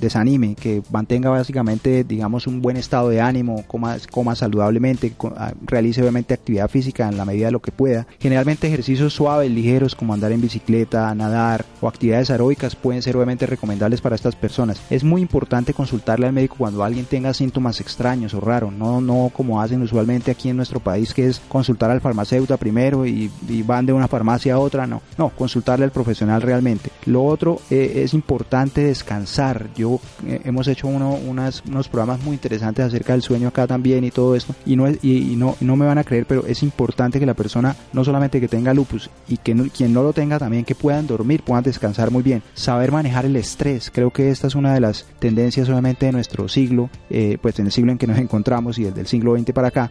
desanime, 0.00 0.54
que 0.54 0.82
mantenga 0.90 1.30
básicamente, 1.30 2.04
digamos, 2.04 2.46
un 2.46 2.60
buen 2.60 2.76
estado 2.76 3.08
de 3.08 3.22
ánimo, 3.22 3.64
coma, 3.66 3.96
coma 4.10 4.36
saludablemente, 4.36 5.14
ah, 5.34 5.54
realice 5.64 6.02
obviamente 6.02 6.34
actividad 6.34 6.68
física 6.68 7.08
en 7.08 7.16
la 7.16 7.24
medida 7.24 7.46
de 7.46 7.52
lo 7.52 7.62
que 7.62 7.72
pueda. 7.72 8.06
Generalmente 8.20 8.66
ejercicios 8.66 9.14
suaves, 9.14 9.50
ligeros, 9.50 9.94
como 9.94 10.12
andar 10.12 10.30
en 10.30 10.42
bicicleta, 10.42 11.14
nadar 11.14 11.64
o 11.80 11.88
actividades 11.88 12.28
aeróbicas 12.28 12.76
pueden 12.76 13.00
ser 13.00 13.16
obviamente 13.16 13.46
recomendables 13.62 14.00
para 14.00 14.16
estas 14.16 14.34
personas. 14.34 14.80
Es 14.90 15.04
muy 15.04 15.22
importante 15.22 15.72
consultarle 15.72 16.26
al 16.26 16.32
médico 16.32 16.56
cuando 16.58 16.82
alguien 16.82 17.04
tenga 17.04 17.32
síntomas 17.32 17.80
extraños 17.80 18.34
o 18.34 18.40
raros, 18.40 18.72
no, 18.72 19.00
no 19.00 19.30
como 19.32 19.62
hacen 19.62 19.82
usualmente 19.82 20.32
aquí 20.32 20.48
en 20.48 20.56
nuestro 20.56 20.80
país, 20.80 21.14
que 21.14 21.28
es 21.28 21.40
consultar 21.48 21.88
al 21.92 22.00
farmacéutico 22.00 22.56
primero 22.56 23.06
y, 23.06 23.30
van 23.64 23.86
de 23.86 23.92
una 23.92 24.08
farmacia 24.08 24.54
a 24.54 24.58
otra, 24.58 24.88
no, 24.88 25.00
no, 25.16 25.28
consultarle 25.28 25.84
al 25.84 25.92
profesional 25.92 26.42
realmente. 26.42 26.90
Lo 27.06 27.24
otro 27.24 27.60
eh, 27.70 28.02
es 28.04 28.14
importante 28.14 28.82
descansar. 28.82 29.68
Yo 29.76 30.00
eh, 30.26 30.40
hemos 30.44 30.66
hecho 30.66 30.88
uno, 30.88 31.12
unos 31.14 31.62
programas 31.88 32.20
muy 32.24 32.34
interesantes 32.34 32.84
acerca 32.84 33.12
del 33.12 33.22
sueño 33.22 33.48
acá 33.48 33.68
también 33.68 34.02
y 34.02 34.10
todo 34.10 34.34
esto, 34.34 34.56
y 34.66 34.74
no, 34.74 34.88
y, 34.90 35.36
no, 35.36 35.56
no 35.60 35.76
me 35.76 35.86
van 35.86 35.98
a 35.98 36.04
creer, 36.04 36.26
pero 36.26 36.44
es 36.46 36.64
importante 36.64 37.20
que 37.20 37.26
la 37.26 37.34
persona 37.34 37.76
no 37.92 38.04
solamente 38.04 38.40
que 38.40 38.48
tenga 38.48 38.74
lupus 38.74 39.08
y 39.28 39.36
que 39.36 39.54
quien 39.70 39.92
no 39.92 40.02
lo 40.02 40.12
tenga 40.12 40.40
también 40.40 40.64
que 40.64 40.74
puedan 40.74 41.06
dormir, 41.06 41.42
puedan 41.44 41.62
descansar 41.62 42.10
muy 42.10 42.24
bien, 42.24 42.42
saber 42.54 42.90
manejar 42.90 43.24
el 43.26 43.36
estrés 43.36 43.51
estrés. 43.52 43.90
Creo 43.90 44.10
que 44.10 44.30
esta 44.30 44.46
es 44.46 44.54
una 44.54 44.74
de 44.74 44.80
las 44.80 45.06
tendencias 45.18 45.68
obviamente 45.68 46.06
de 46.06 46.12
nuestro 46.12 46.48
siglo, 46.48 46.90
eh, 47.10 47.38
pues 47.40 47.58
en 47.58 47.66
el 47.66 47.72
siglo 47.72 47.92
en 47.92 47.98
que 47.98 48.06
nos 48.06 48.18
encontramos 48.18 48.78
y 48.78 48.84
desde 48.84 49.00
el 49.00 49.06
siglo 49.06 49.36
XX 49.36 49.52
para 49.52 49.68
acá, 49.68 49.90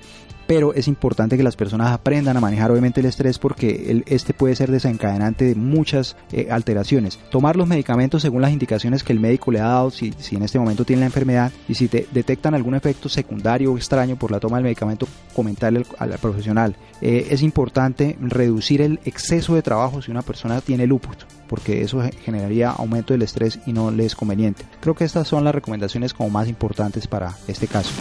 pero 0.51 0.73
es 0.73 0.89
importante 0.89 1.37
que 1.37 1.43
las 1.43 1.55
personas 1.55 1.93
aprendan 1.93 2.35
a 2.35 2.41
manejar 2.41 2.71
obviamente 2.71 2.99
el 2.99 3.05
estrés 3.05 3.39
porque 3.39 3.85
el, 3.89 4.03
este 4.05 4.33
puede 4.33 4.53
ser 4.53 4.69
desencadenante 4.69 5.45
de 5.45 5.55
muchas 5.55 6.17
eh, 6.33 6.49
alteraciones. 6.51 7.19
Tomar 7.29 7.55
los 7.55 7.69
medicamentos 7.69 8.21
según 8.21 8.41
las 8.41 8.51
indicaciones 8.51 9.01
que 9.01 9.13
el 9.13 9.21
médico 9.21 9.49
le 9.53 9.61
ha 9.61 9.67
dado, 9.67 9.91
si, 9.91 10.13
si 10.17 10.35
en 10.35 10.43
este 10.43 10.59
momento 10.59 10.83
tiene 10.83 10.99
la 10.99 11.05
enfermedad 11.05 11.53
y 11.69 11.75
si 11.75 11.87
te 11.87 12.05
detectan 12.11 12.53
algún 12.53 12.75
efecto 12.75 13.07
secundario 13.07 13.71
o 13.71 13.77
extraño 13.77 14.17
por 14.17 14.29
la 14.29 14.41
toma 14.41 14.57
del 14.57 14.65
medicamento, 14.65 15.07
comentarle 15.33 15.85
al, 15.97 16.09
profesional. 16.19 16.75
Eh, 16.99 17.27
es 17.29 17.43
importante 17.43 18.17
reducir 18.19 18.81
el 18.81 18.99
exceso 19.05 19.55
de 19.55 19.61
trabajo 19.61 20.01
si 20.01 20.11
una 20.11 20.21
persona 20.21 20.59
tiene 20.59 20.85
lupus 20.85 21.15
porque 21.47 21.81
eso 21.81 22.01
generaría 22.23 22.71
aumento 22.71 23.13
del 23.13 23.21
estrés 23.23 23.59
y 23.65 23.71
no 23.71 23.91
le 23.91 24.05
es 24.05 24.15
conveniente. 24.15 24.65
Creo 24.81 24.95
que 24.95 25.03
estas 25.03 25.29
son 25.29 25.45
las 25.45 25.55
recomendaciones 25.55 26.13
como 26.13 26.29
más 26.29 26.47
importantes 26.47 27.07
para 27.07 27.35
este 27.47 27.67
caso. 27.67 27.91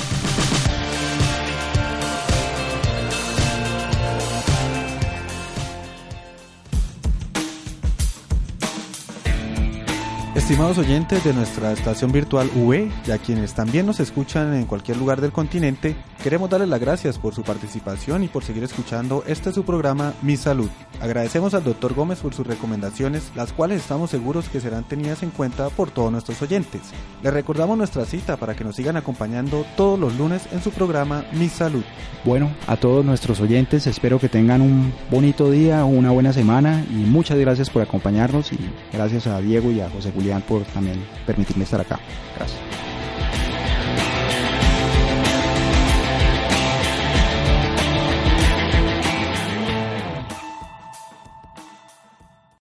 Estimados 10.50 10.78
oyentes 10.78 11.22
de 11.22 11.32
nuestra 11.32 11.70
estación 11.70 12.10
virtual 12.10 12.50
UE 12.56 12.90
y 13.06 13.10
a 13.12 13.18
quienes 13.18 13.54
también 13.54 13.86
nos 13.86 14.00
escuchan 14.00 14.52
en 14.52 14.64
cualquier 14.64 14.96
lugar 14.96 15.20
del 15.20 15.30
continente, 15.30 15.94
queremos 16.24 16.50
darles 16.50 16.68
las 16.68 16.80
gracias 16.80 17.20
por 17.20 17.36
su 17.36 17.44
participación 17.44 18.24
y 18.24 18.26
por 18.26 18.42
seguir 18.42 18.64
escuchando 18.64 19.22
este 19.28 19.52
su 19.52 19.62
programa 19.64 20.12
Mi 20.22 20.36
Salud. 20.36 20.68
Agradecemos 21.00 21.54
al 21.54 21.62
Dr. 21.62 21.94
Gómez 21.94 22.18
por 22.18 22.34
sus 22.34 22.48
recomendaciones, 22.48 23.30
las 23.36 23.52
cuales 23.52 23.80
estamos 23.80 24.10
seguros 24.10 24.48
que 24.48 24.60
serán 24.60 24.82
tenidas 24.82 25.22
en 25.22 25.30
cuenta 25.30 25.68
por 25.68 25.92
todos 25.92 26.10
nuestros 26.10 26.42
oyentes. 26.42 26.80
Les 27.22 27.32
recordamos 27.32 27.78
nuestra 27.78 28.04
cita 28.04 28.36
para 28.36 28.56
que 28.56 28.64
nos 28.64 28.74
sigan 28.74 28.96
acompañando 28.96 29.64
todos 29.76 30.00
los 30.00 30.16
lunes 30.18 30.48
en 30.50 30.60
su 30.60 30.72
programa 30.72 31.24
Mi 31.32 31.48
Salud. 31.48 31.84
Bueno, 32.24 32.50
a 32.66 32.76
todos 32.76 33.04
nuestros 33.04 33.40
oyentes 33.40 33.86
espero 33.86 34.18
que 34.18 34.28
tengan 34.28 34.62
un 34.62 34.92
bonito 35.12 35.48
día, 35.48 35.84
una 35.84 36.10
buena 36.10 36.32
semana 36.32 36.84
y 36.90 36.94
muchas 36.94 37.38
gracias 37.38 37.70
por 37.70 37.82
acompañarnos 37.82 38.52
y 38.52 38.58
gracias 38.92 39.28
a 39.28 39.40
Diego 39.40 39.70
y 39.70 39.80
a 39.80 39.88
José 39.88 40.10
Julián 40.12 40.39
por 40.40 40.64
también 40.66 41.04
permitirme 41.26 41.64
estar 41.64 41.80
acá. 41.80 41.98
Gracias. 42.36 42.89